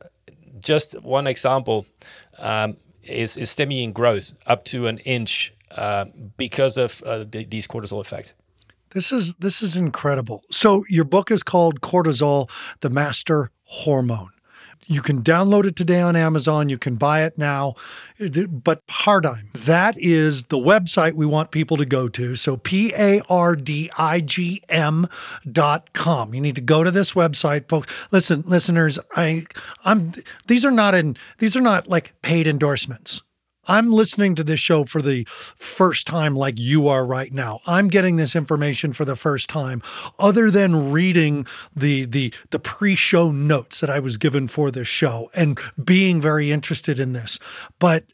just 0.61 1.01
one 1.03 1.27
example. 1.27 1.87
Um, 2.39 2.77
is, 3.11 3.37
is 3.37 3.51
stimulating 3.51 3.93
growth 3.93 4.35
up 4.47 4.65
to 4.65 4.87
an 4.87 4.99
inch 4.99 5.53
uh, 5.71 6.07
because 6.37 6.79
of 6.79 7.03
uh, 7.03 7.25
the, 7.31 7.45
these 7.45 7.67
cortisol 7.67 8.01
effects. 8.01 8.35
This 8.91 9.13
is 9.13 9.35
this 9.37 9.63
is 9.63 9.77
incredible. 9.77 10.43
So 10.51 10.85
your 10.89 11.05
book 11.05 11.31
is 11.31 11.45
called 11.45 11.81
Cortisol: 11.81 12.51
The 12.81 12.91
Master 12.91 13.53
Hormone. 13.63 14.33
You 14.87 15.03
can 15.03 15.23
download 15.23 15.67
it 15.67 15.77
today 15.77 16.01
on 16.01 16.17
Amazon. 16.17 16.69
You 16.69 16.79
can 16.79 16.97
buy 16.97 17.23
it 17.23 17.39
now. 17.39 17.75
But 18.19 18.87
Pardigm, 18.87 19.53
that 19.53 19.97
is 19.99 20.45
the 20.45 20.59
website 20.59 21.15
we 21.15 21.27
want 21.27 21.51
people 21.51 21.77
to 21.77 21.85
go 21.85 22.09
to. 22.09 22.35
So 22.37 22.57
P 22.57 22.93
A 22.95 23.21
R 23.29 23.55
D 23.57 23.91
I 23.97 24.21
G 24.21 24.63
M 24.69 25.07
dot 25.51 25.93
com. 25.93 26.35
You 26.35 26.41
need 26.41 26.57
to 26.57 26.61
go 26.61 26.83
to 26.83 26.91
this 26.91 27.13
website, 27.13 27.69
folks. 27.69 28.09
Listen, 28.11 28.43
listeners, 28.47 28.99
I 29.15 29.47
I'm 29.85 30.13
these 30.47 30.65
are 30.65 30.71
not 30.71 30.95
in 30.95 31.17
these 31.39 31.57
are 31.57 31.61
not 31.61 31.87
like 31.87 32.13
paid 32.23 32.47
endorsements. 32.47 33.23
I'm 33.67 33.93
listening 33.93 34.35
to 34.37 34.45
this 34.45 34.61
show 34.61 34.85
for 34.85 35.03
the 35.03 35.25
first 35.57 36.07
time, 36.07 36.35
like 36.35 36.59
you 36.59 36.89
are 36.89 37.05
right 37.05 37.33
now. 37.33 37.61
I'm 37.67 37.89
getting 37.89 38.17
this 38.17 38.35
information 38.35 38.93
for 38.93 39.05
the 39.05 39.17
first 39.17 39.49
time, 39.49 39.83
other 40.19 40.51
than 40.51 40.91
reading 40.91 41.47
the 41.75 42.05
the 42.07 42.33
the 42.51 42.59
pre-show 42.59 43.31
notes 43.31 43.81
that 43.81 43.91
I 43.91 43.99
was 43.99 44.17
given 44.17 44.49
for 44.49 44.71
this 44.71 44.89
show 44.89 45.31
and 45.35 45.59
being 45.83 46.21
very 46.21 46.51
interested 46.51 46.99
in 46.99 47.13
this. 47.13 47.39
But 47.79 48.05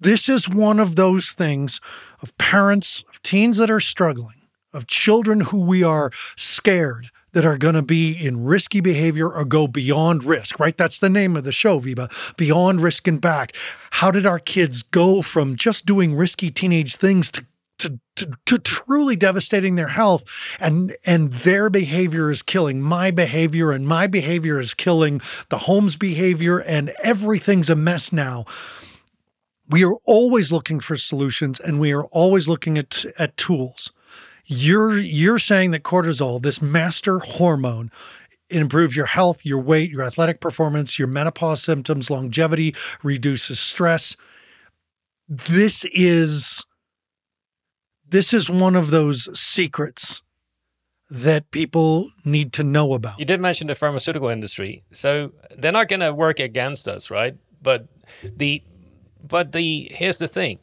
this 0.00 0.28
is 0.28 0.48
one 0.48 0.80
of 0.80 0.96
those 0.96 1.32
things 1.32 1.80
of 2.22 2.36
parents, 2.38 3.04
of 3.10 3.22
teens 3.22 3.58
that 3.58 3.70
are 3.70 3.80
struggling, 3.80 4.48
of 4.72 4.86
children 4.86 5.40
who 5.42 5.60
we 5.60 5.82
are 5.82 6.10
scared 6.36 7.10
that 7.32 7.44
are 7.44 7.58
going 7.58 7.74
to 7.74 7.82
be 7.82 8.12
in 8.12 8.44
risky 8.44 8.80
behavior 8.80 9.28
or 9.28 9.44
go 9.44 9.66
beyond 9.66 10.24
risk, 10.24 10.58
right? 10.58 10.76
That's 10.76 10.98
the 10.98 11.10
name 11.10 11.36
of 11.36 11.44
the 11.44 11.52
show, 11.52 11.80
Wiebe, 11.80 12.36
Beyond 12.36 12.80
Risk 12.80 13.06
and 13.08 13.20
Back. 13.20 13.54
How 13.92 14.10
did 14.10 14.26
our 14.26 14.38
kids 14.38 14.82
go 14.82 15.22
from 15.22 15.56
just 15.56 15.86
doing 15.86 16.14
risky 16.14 16.50
teenage 16.50 16.96
things 16.96 17.30
to 17.32 17.46
to, 17.78 17.98
to, 18.16 18.36
to, 18.44 18.58
truly 18.58 19.16
devastating 19.16 19.76
their 19.76 19.88
health 19.88 20.24
and 20.60 20.94
and 21.06 21.32
their 21.32 21.70
behavior 21.70 22.30
is 22.30 22.42
killing 22.42 22.82
my 22.82 23.10
behavior 23.10 23.72
and 23.72 23.88
my 23.88 24.06
behavior 24.06 24.60
is 24.60 24.74
killing 24.74 25.22
the 25.48 25.56
home's 25.56 25.96
behavior 25.96 26.58
and 26.58 26.92
everything's 27.02 27.70
a 27.70 27.74
mess 27.74 28.12
now 28.12 28.44
we 29.66 29.82
are 29.82 29.94
always 30.04 30.52
looking 30.52 30.78
for 30.78 30.98
solutions 30.98 31.58
and 31.58 31.80
we 31.80 31.90
are 31.90 32.04
always 32.06 32.48
looking 32.48 32.76
at 32.76 33.06
at 33.18 33.34
tools 33.38 33.90
you're 34.46 34.98
you're 34.98 35.38
saying 35.38 35.70
that 35.72 35.82
cortisol, 35.82 36.42
this 36.42 36.60
master 36.60 37.18
hormone, 37.20 37.90
improves 38.50 38.96
your 38.96 39.06
health, 39.06 39.46
your 39.46 39.60
weight, 39.60 39.90
your 39.90 40.02
athletic 40.02 40.40
performance, 40.40 40.98
your 40.98 41.08
menopause 41.08 41.62
symptoms, 41.62 42.10
longevity, 42.10 42.74
reduces 43.02 43.60
stress. 43.60 44.16
this 45.28 45.84
is 45.92 46.64
this 48.08 48.32
is 48.32 48.50
one 48.50 48.74
of 48.74 48.90
those 48.90 49.28
secrets 49.38 50.22
that 51.08 51.50
people 51.50 52.10
need 52.24 52.52
to 52.52 52.64
know 52.64 52.94
about. 52.94 53.18
You 53.18 53.24
did 53.24 53.40
mention 53.40 53.68
the 53.68 53.74
pharmaceutical 53.74 54.28
industry, 54.28 54.82
so 54.92 55.32
they're 55.56 55.72
not 55.72 55.88
going 55.88 56.00
to 56.00 56.12
work 56.12 56.40
against 56.40 56.88
us, 56.88 57.10
right? 57.10 57.36
But 57.62 57.86
the 58.24 58.62
but 59.22 59.52
the 59.52 59.88
here's 59.92 60.18
the 60.18 60.26
thing: 60.26 60.58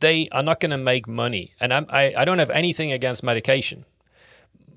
they 0.00 0.28
are 0.32 0.42
not 0.42 0.58
going 0.60 0.72
to 0.72 0.78
make 0.78 1.06
money, 1.06 1.54
and 1.60 1.72
I'm, 1.72 1.86
I 1.88 2.14
I 2.16 2.24
don't 2.24 2.40
have 2.40 2.50
anything 2.50 2.92
against 2.92 3.22
medication, 3.22 3.84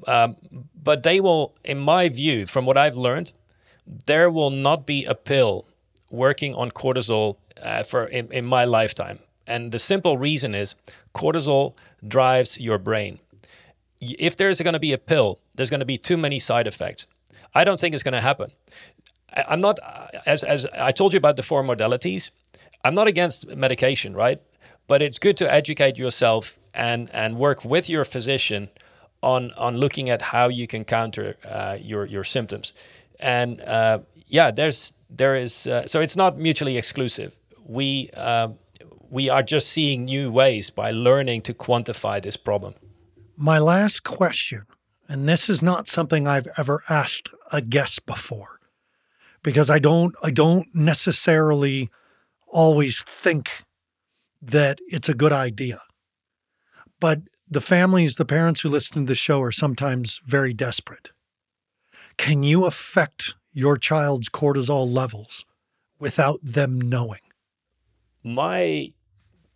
um, 0.07 0.35
but 0.83 1.03
they 1.03 1.19
will, 1.19 1.55
in 1.63 1.79
my 1.79 2.09
view, 2.09 2.45
from 2.45 2.65
what 2.65 2.77
I've 2.77 2.95
learned, 2.95 3.33
there 4.05 4.29
will 4.29 4.51
not 4.51 4.85
be 4.85 5.05
a 5.05 5.15
pill 5.15 5.65
working 6.11 6.53
on 6.55 6.71
cortisol 6.71 7.37
uh, 7.61 7.83
for 7.83 8.05
in, 8.05 8.31
in 8.31 8.45
my 8.45 8.65
lifetime. 8.65 9.19
And 9.47 9.71
the 9.71 9.79
simple 9.79 10.17
reason 10.17 10.53
is 10.53 10.75
cortisol 11.13 11.73
drives 12.07 12.59
your 12.59 12.77
brain. 12.77 13.19
If 13.99 14.35
there's 14.37 14.61
going 14.61 14.73
to 14.73 14.79
be 14.79 14.93
a 14.93 14.97
pill, 14.97 15.39
there's 15.55 15.71
going 15.71 15.79
to 15.79 15.85
be 15.85 15.97
too 15.97 16.17
many 16.17 16.39
side 16.39 16.67
effects. 16.67 17.07
I 17.55 17.63
don't 17.63 17.79
think 17.79 17.95
it's 17.95 18.03
going 18.03 18.13
to 18.13 18.21
happen. 18.21 18.51
I'm 19.33 19.59
not, 19.59 19.79
as, 20.25 20.43
as 20.43 20.67
I 20.73 20.91
told 20.91 21.13
you 21.13 21.17
about 21.17 21.35
the 21.35 21.43
four 21.43 21.63
modalities, 21.63 22.31
I'm 22.83 22.93
not 22.93 23.07
against 23.07 23.47
medication, 23.47 24.15
right? 24.15 24.39
But 24.89 25.01
it's 25.01 25.19
good 25.19 25.37
to 25.37 25.45
educate 25.45 25.97
yourself 25.97 26.59
and, 26.73 27.09
and 27.13 27.37
work 27.37 27.63
with 27.63 27.89
your 27.89 28.05
physician 28.05 28.69
on, 29.21 29.51
on 29.55 29.77
looking 29.77 30.09
at 30.09 30.21
how 30.21 30.49
you 30.49 30.65
can 30.67 30.83
counter 30.83 31.35
uh, 31.45 31.77
your, 31.79 32.05
your 32.05 32.23
symptoms. 32.25 32.73
And 33.19 33.61
uh, 33.61 33.99
yeah, 34.27 34.51
there's, 34.51 34.93
there 35.09 35.35
is, 35.35 35.67
uh, 35.67 35.85
so 35.85 36.01
it's 36.01 36.17
not 36.17 36.37
mutually 36.37 36.75
exclusive. 36.77 37.31
We, 37.65 38.09
uh, 38.15 38.49
we 39.09 39.29
are 39.29 39.43
just 39.43 39.67
seeing 39.67 40.05
new 40.05 40.31
ways 40.31 40.71
by 40.71 40.91
learning 40.91 41.43
to 41.43 41.53
quantify 41.53 42.21
this 42.21 42.37
problem. 42.37 42.73
My 43.37 43.59
last 43.59 44.03
question, 44.03 44.65
and 45.07 45.29
this 45.29 45.49
is 45.49 45.61
not 45.61 45.87
something 45.87 46.27
I've 46.27 46.47
ever 46.57 46.83
asked 46.89 47.29
a 47.51 47.61
guest 47.61 48.05
before, 48.05 48.59
because 49.43 49.69
I 49.69 49.79
don't 49.79 50.15
I 50.21 50.31
don't 50.31 50.67
necessarily 50.73 51.89
always 52.47 53.03
think 53.23 53.49
that 54.41 54.79
it's 54.87 55.09
a 55.09 55.13
good 55.13 55.33
idea. 55.33 55.81
But 56.99 57.21
the 57.49 57.61
families, 57.61 58.15
the 58.15 58.25
parents 58.25 58.61
who 58.61 58.69
listen 58.69 59.05
to 59.05 59.09
the 59.09 59.15
show 59.15 59.41
are 59.41 59.51
sometimes 59.51 60.19
very 60.25 60.53
desperate. 60.53 61.11
Can 62.17 62.43
you 62.43 62.65
affect 62.65 63.33
your 63.53 63.77
child's 63.77 64.29
cortisol 64.29 64.91
levels 64.91 65.45
without 65.99 66.39
them 66.43 66.79
knowing? 66.79 67.21
My 68.23 68.93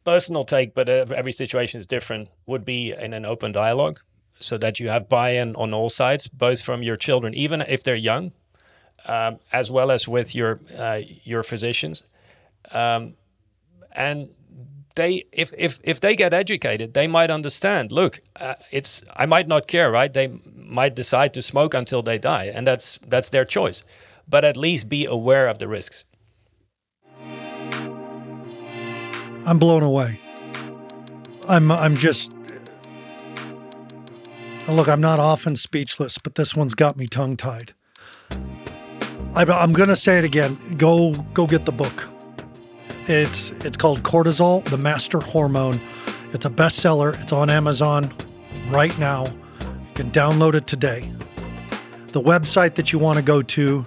personal 0.04 0.44
take, 0.44 0.74
but 0.74 0.90
every 0.90 1.32
situation 1.32 1.80
is 1.80 1.88
different, 1.88 2.30
would 2.46 2.66
be 2.66 2.92
in 2.92 3.14
an 3.14 3.26
open 3.26 3.52
dialogue 3.52 4.00
so 4.40 4.58
that 4.58 4.80
you 4.80 4.90
have 4.90 5.08
buy 5.08 5.32
in 5.32 5.56
on 5.56 5.74
all 5.74 5.90
sides, 5.90 6.28
both 6.28 6.62
from 6.62 6.84
your 6.84 6.98
children, 6.98 7.34
even 7.34 7.62
if 7.62 7.84
they're 7.84 7.96
young, 7.96 8.32
um, 9.06 9.40
as 9.52 9.70
well 9.70 9.92
as 9.92 10.08
with 10.08 10.34
your, 10.34 10.60
uh, 10.78 11.02
your 11.24 11.44
physicians. 11.44 12.04
Um, 12.72 13.14
and 13.92 14.30
they 14.96 15.24
if, 15.32 15.54
if 15.58 15.80
if 15.84 16.00
they 16.00 16.16
get 16.16 16.34
educated 16.34 16.94
they 16.94 17.08
might 17.08 17.32
understand 17.32 17.92
look 17.92 18.22
uh, 18.36 18.56
it's 18.72 19.04
i 19.16 19.26
might 19.26 19.48
not 19.48 19.68
care 19.68 19.92
right 19.92 20.14
they 20.14 20.32
might 20.56 20.96
decide 20.96 21.34
to 21.34 21.42
smoke 21.42 21.74
until 21.74 22.02
they 22.02 22.18
die 22.18 22.46
and 22.46 22.68
that's 22.68 23.00
that's 23.08 23.30
their 23.30 23.46
choice 23.46 23.84
but 24.28 24.46
at 24.46 24.56
least 24.58 24.90
be 24.90 25.06
aware 25.06 25.48
of 25.48 25.60
the 25.60 25.68
risks 25.68 26.06
I'm 29.46 29.60
blown 29.60 29.84
away. 29.84 30.20
I'm 31.48 31.70
I'm 31.72 31.98
just 31.98 32.34
look. 34.70 34.88
I'm 34.88 35.02
not 35.02 35.20
often 35.20 35.56
speechless, 35.56 36.18
but 36.18 36.36
this 36.36 36.56
one's 36.56 36.76
got 36.76 36.96
me 36.96 37.08
tongue 37.08 37.36
tied. 37.36 37.74
I'm 39.36 39.74
gonna 39.74 39.98
say 39.98 40.18
it 40.18 40.24
again. 40.24 40.58
Go 40.78 41.14
go 41.34 41.46
get 41.46 41.66
the 41.66 41.74
book. 41.74 42.13
It's 43.08 43.52
it's 43.52 43.78
called 43.78 44.04
Cortisol, 44.04 44.64
the 44.66 44.78
Master 44.78 45.20
Hormone. 45.20 45.80
It's 46.32 46.46
a 46.46 46.50
bestseller. 46.50 47.20
It's 47.22 47.34
on 47.34 47.50
Amazon 47.50 48.14
right 48.70 48.98
now. 48.98 49.26
You 49.26 49.94
can 49.94 50.12
download 50.12 50.56
it 50.56 50.68
today. 50.68 51.02
The 52.08 52.22
website 52.22 52.76
that 52.76 52.94
you 52.94 53.00
want 53.00 53.18
to 53.18 53.24
go 53.24 53.42
to 53.42 53.86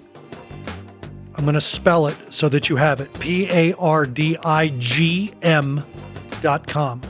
I'm 1.37 1.45
going 1.45 1.55
to 1.55 1.61
spell 1.61 2.07
it 2.07 2.17
so 2.33 2.49
that 2.49 2.71
you 2.71 2.77
have 2.77 3.01
it 3.01 3.13
P 3.21 3.49
A 3.51 3.75
R 3.75 4.07
D 4.07 4.37
I 4.43 4.69
G 4.79 5.35
M 5.43 5.85
dot 6.41 6.67
com. 6.67 7.01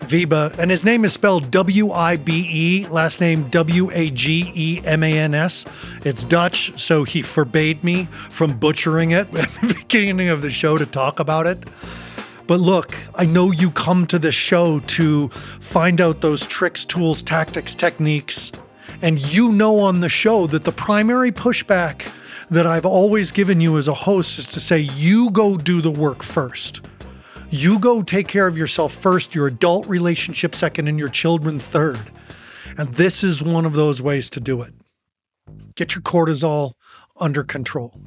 Wiebe, 0.00 0.58
and 0.58 0.70
his 0.70 0.84
name 0.84 1.04
is 1.04 1.12
spelled 1.12 1.50
W 1.50 1.92
I 1.92 2.16
B 2.16 2.46
E, 2.50 2.86
last 2.86 3.20
name 3.20 3.48
W 3.50 3.90
A 3.92 4.10
G 4.10 4.50
E 4.54 4.82
M 4.84 5.02
A 5.02 5.12
N 5.12 5.34
S. 5.34 5.66
It's 6.04 6.24
Dutch, 6.24 6.78
so 6.80 7.04
he 7.04 7.22
forbade 7.22 7.84
me 7.84 8.06
from 8.28 8.58
butchering 8.58 9.12
it 9.12 9.28
at 9.34 9.48
the 9.60 9.74
beginning 9.74 10.28
of 10.28 10.42
the 10.42 10.50
show 10.50 10.76
to 10.76 10.86
talk 10.86 11.20
about 11.20 11.46
it. 11.46 11.62
But 12.46 12.58
look, 12.58 12.96
I 13.14 13.26
know 13.26 13.52
you 13.52 13.70
come 13.70 14.06
to 14.08 14.18
this 14.18 14.34
show 14.34 14.80
to 14.80 15.28
find 15.28 16.00
out 16.00 16.20
those 16.20 16.44
tricks, 16.44 16.84
tools, 16.84 17.22
tactics, 17.22 17.76
techniques, 17.76 18.50
and 19.02 19.20
you 19.32 19.52
know 19.52 19.78
on 19.78 20.00
the 20.00 20.08
show 20.08 20.48
that 20.48 20.64
the 20.64 20.72
primary 20.72 21.30
pushback 21.30 22.10
that 22.50 22.66
I've 22.66 22.84
always 22.84 23.30
given 23.30 23.60
you 23.60 23.78
as 23.78 23.86
a 23.86 23.94
host 23.94 24.38
is 24.38 24.48
to 24.48 24.60
say, 24.60 24.80
you 24.80 25.30
go 25.30 25.56
do 25.56 25.80
the 25.80 25.90
work 25.90 26.24
first. 26.24 26.80
You 27.52 27.80
go 27.80 28.02
take 28.02 28.28
care 28.28 28.46
of 28.46 28.56
yourself 28.56 28.94
first, 28.94 29.34
your 29.34 29.48
adult 29.48 29.88
relationship 29.88 30.54
second, 30.54 30.86
and 30.86 31.00
your 31.00 31.08
children 31.08 31.58
third. 31.58 31.98
And 32.78 32.94
this 32.94 33.24
is 33.24 33.42
one 33.42 33.66
of 33.66 33.72
those 33.72 34.00
ways 34.00 34.30
to 34.30 34.40
do 34.40 34.62
it. 34.62 34.72
Get 35.74 35.96
your 35.96 36.02
cortisol 36.02 36.74
under 37.18 37.42
control. 37.42 38.00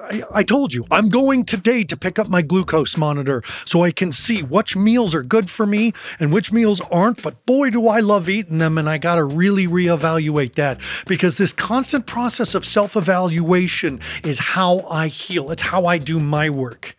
I, 0.00 0.22
I, 0.32 0.42
told 0.44 0.72
you, 0.72 0.84
I'm 0.92 1.08
going 1.08 1.44
today 1.44 1.82
to 1.84 1.96
pick 1.96 2.20
up 2.20 2.28
my 2.28 2.40
glucose 2.40 2.96
monitor 2.96 3.42
so 3.64 3.82
I 3.82 3.90
can 3.90 4.12
see 4.12 4.42
which 4.42 4.76
meals 4.76 5.12
are 5.12 5.22
good 5.24 5.50
for 5.50 5.66
me 5.66 5.92
and 6.20 6.32
which 6.32 6.52
meals 6.52 6.80
aren't. 6.92 7.20
But 7.22 7.44
boy, 7.46 7.70
do 7.70 7.88
I 7.88 7.98
love 7.98 8.28
eating 8.28 8.58
them. 8.58 8.78
And 8.78 8.88
I 8.88 8.98
got 8.98 9.16
to 9.16 9.24
really 9.24 9.66
reevaluate 9.66 10.54
that 10.54 10.80
because 11.06 11.36
this 11.36 11.52
constant 11.52 12.06
process 12.06 12.54
of 12.54 12.64
self 12.64 12.96
evaluation 12.96 14.00
is 14.22 14.38
how 14.38 14.80
I 14.88 15.08
heal, 15.08 15.50
it's 15.50 15.62
how 15.62 15.86
I 15.86 15.98
do 15.98 16.20
my 16.20 16.48
work. 16.48 16.96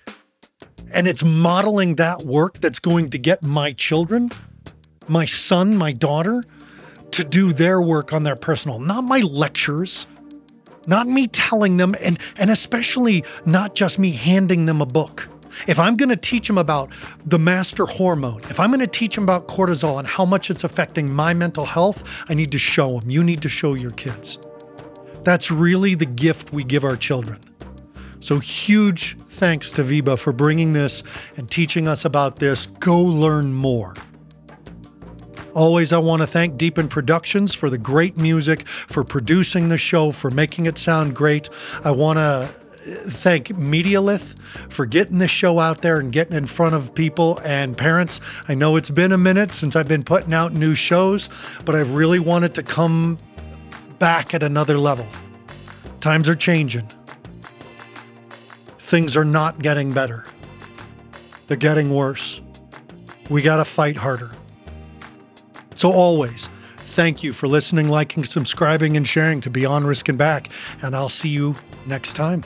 And 0.93 1.07
it's 1.07 1.23
modeling 1.23 1.95
that 1.95 2.21
work 2.21 2.59
that's 2.59 2.79
going 2.79 3.09
to 3.11 3.17
get 3.17 3.43
my 3.43 3.73
children, 3.73 4.31
my 5.07 5.25
son, 5.25 5.75
my 5.75 5.91
daughter, 5.91 6.43
to 7.11 7.23
do 7.23 7.51
their 7.51 7.81
work 7.81 8.13
on 8.13 8.23
their 8.23 8.35
personal, 8.35 8.79
not 8.79 9.03
my 9.03 9.19
lectures 9.19 10.07
not 10.87 11.07
me 11.07 11.27
telling 11.27 11.77
them, 11.77 11.95
and, 11.99 12.19
and 12.37 12.49
especially 12.49 13.23
not 13.45 13.75
just 13.75 13.99
me 13.99 14.11
handing 14.11 14.65
them 14.65 14.81
a 14.81 14.85
book. 14.85 15.29
If 15.67 15.77
I'm 15.77 15.95
going 15.95 16.09
to 16.09 16.15
teach 16.15 16.47
them 16.47 16.57
about 16.57 16.91
the 17.25 17.37
master 17.37 17.85
hormone, 17.85 18.41
if 18.49 18.59
I'm 18.59 18.71
going 18.71 18.79
to 18.79 18.87
teach 18.87 19.15
them 19.15 19.23
about 19.23 19.47
cortisol 19.47 19.99
and 19.99 20.07
how 20.07 20.25
much 20.25 20.49
it's 20.49 20.63
affecting 20.63 21.13
my 21.13 21.33
mental 21.33 21.65
health, 21.65 22.25
I 22.29 22.33
need 22.33 22.51
to 22.53 22.59
show 22.59 22.99
them. 22.99 23.09
You 23.09 23.23
need 23.23 23.41
to 23.43 23.49
show 23.49 23.75
your 23.75 23.91
kids. 23.91 24.39
That's 25.23 25.51
really 25.51 25.95
the 25.95 26.07
gift 26.07 26.51
we 26.51 26.63
give 26.63 26.83
our 26.83 26.97
children. 26.97 27.39
So, 28.24 28.39
huge 28.39 29.17
thanks 29.28 29.69
to 29.74 29.84
Wiebe 29.84 30.17
for 30.17 30.32
bringing 30.32 30.71
this 30.71 31.03
and 31.36 31.51
teaching 31.51 31.89
us 31.89 32.05
about 32.05 32.38
this. 32.38 32.67
Go 32.67 32.97
learn 32.97 33.53
more. 33.53 33.95
Always, 35.53 35.91
I 35.91 35.97
want 35.97 36.21
to 36.21 36.28
thank 36.28 36.55
Deepen 36.57 36.88
Productions 36.88 37.53
for 37.53 37.69
the 37.69 37.78
great 37.78 38.15
music, 38.15 38.65
for 38.65 39.03
producing 39.03 39.67
the 39.67 39.78
show, 39.78 40.13
for 40.13 40.32
making 40.32 40.67
it 40.67 40.78
sound 40.78 41.17
great. 41.17 41.49
I 41.84 41.91
want 41.91 42.15
to 42.15 42.21
uh, 42.21 42.47
thank 43.09 43.49
Medialith 43.49 44.39
for 44.71 44.86
getting 44.86 45.17
this 45.17 45.30
show 45.30 45.59
out 45.59 45.82
there 45.82 45.99
and 45.99 46.09
getting 46.09 46.38
in 46.38 46.47
front 46.47 46.76
of 46.76 46.95
people 46.95 47.41
and 47.43 47.78
parents. 47.78 48.21
I 48.47 48.55
know 48.55 48.78
it's 48.78 48.89
been 48.89 49.11
a 49.11 49.17
minute 49.17 49.53
since 49.53 49.76
I've 49.76 49.89
been 49.89 50.03
putting 50.03 50.34
out 50.34 50.53
new 50.53 50.76
shows, 50.76 51.28
but 51.65 51.76
I 51.76 51.82
really 51.82 52.19
wanted 52.19 52.53
to 52.53 52.63
come 52.63 53.17
back 53.99 54.34
at 54.34 54.43
another 54.43 54.78
level. 54.78 55.07
Times 55.99 56.30
are 56.30 56.36
changing. 56.36 56.88
Things 58.93 59.17
are 59.17 59.25
not 59.25 59.57
getting 59.57 59.91
better. 59.91 60.23
They're 61.47 61.57
getting 61.57 61.95
worse. 61.95 62.41
We 63.27 63.41
got 63.41 63.57
to 63.57 63.65
fight 63.65 63.97
harder. 63.97 64.29
So, 65.73 65.91
always, 65.91 66.47
thank 66.77 67.23
you 67.23 67.33
for 67.33 67.47
listening, 67.47 67.89
liking, 67.89 68.23
subscribing, 68.23 68.95
and 68.95 69.07
sharing 69.07 69.41
to 69.41 69.49
Beyond 69.49 69.87
Risk 69.87 70.09
and 70.09 70.17
Back. 70.19 70.51
And 70.83 70.95
I'll 70.95 71.09
see 71.09 71.29
you 71.29 71.55
next 71.87 72.13
time. 72.13 72.43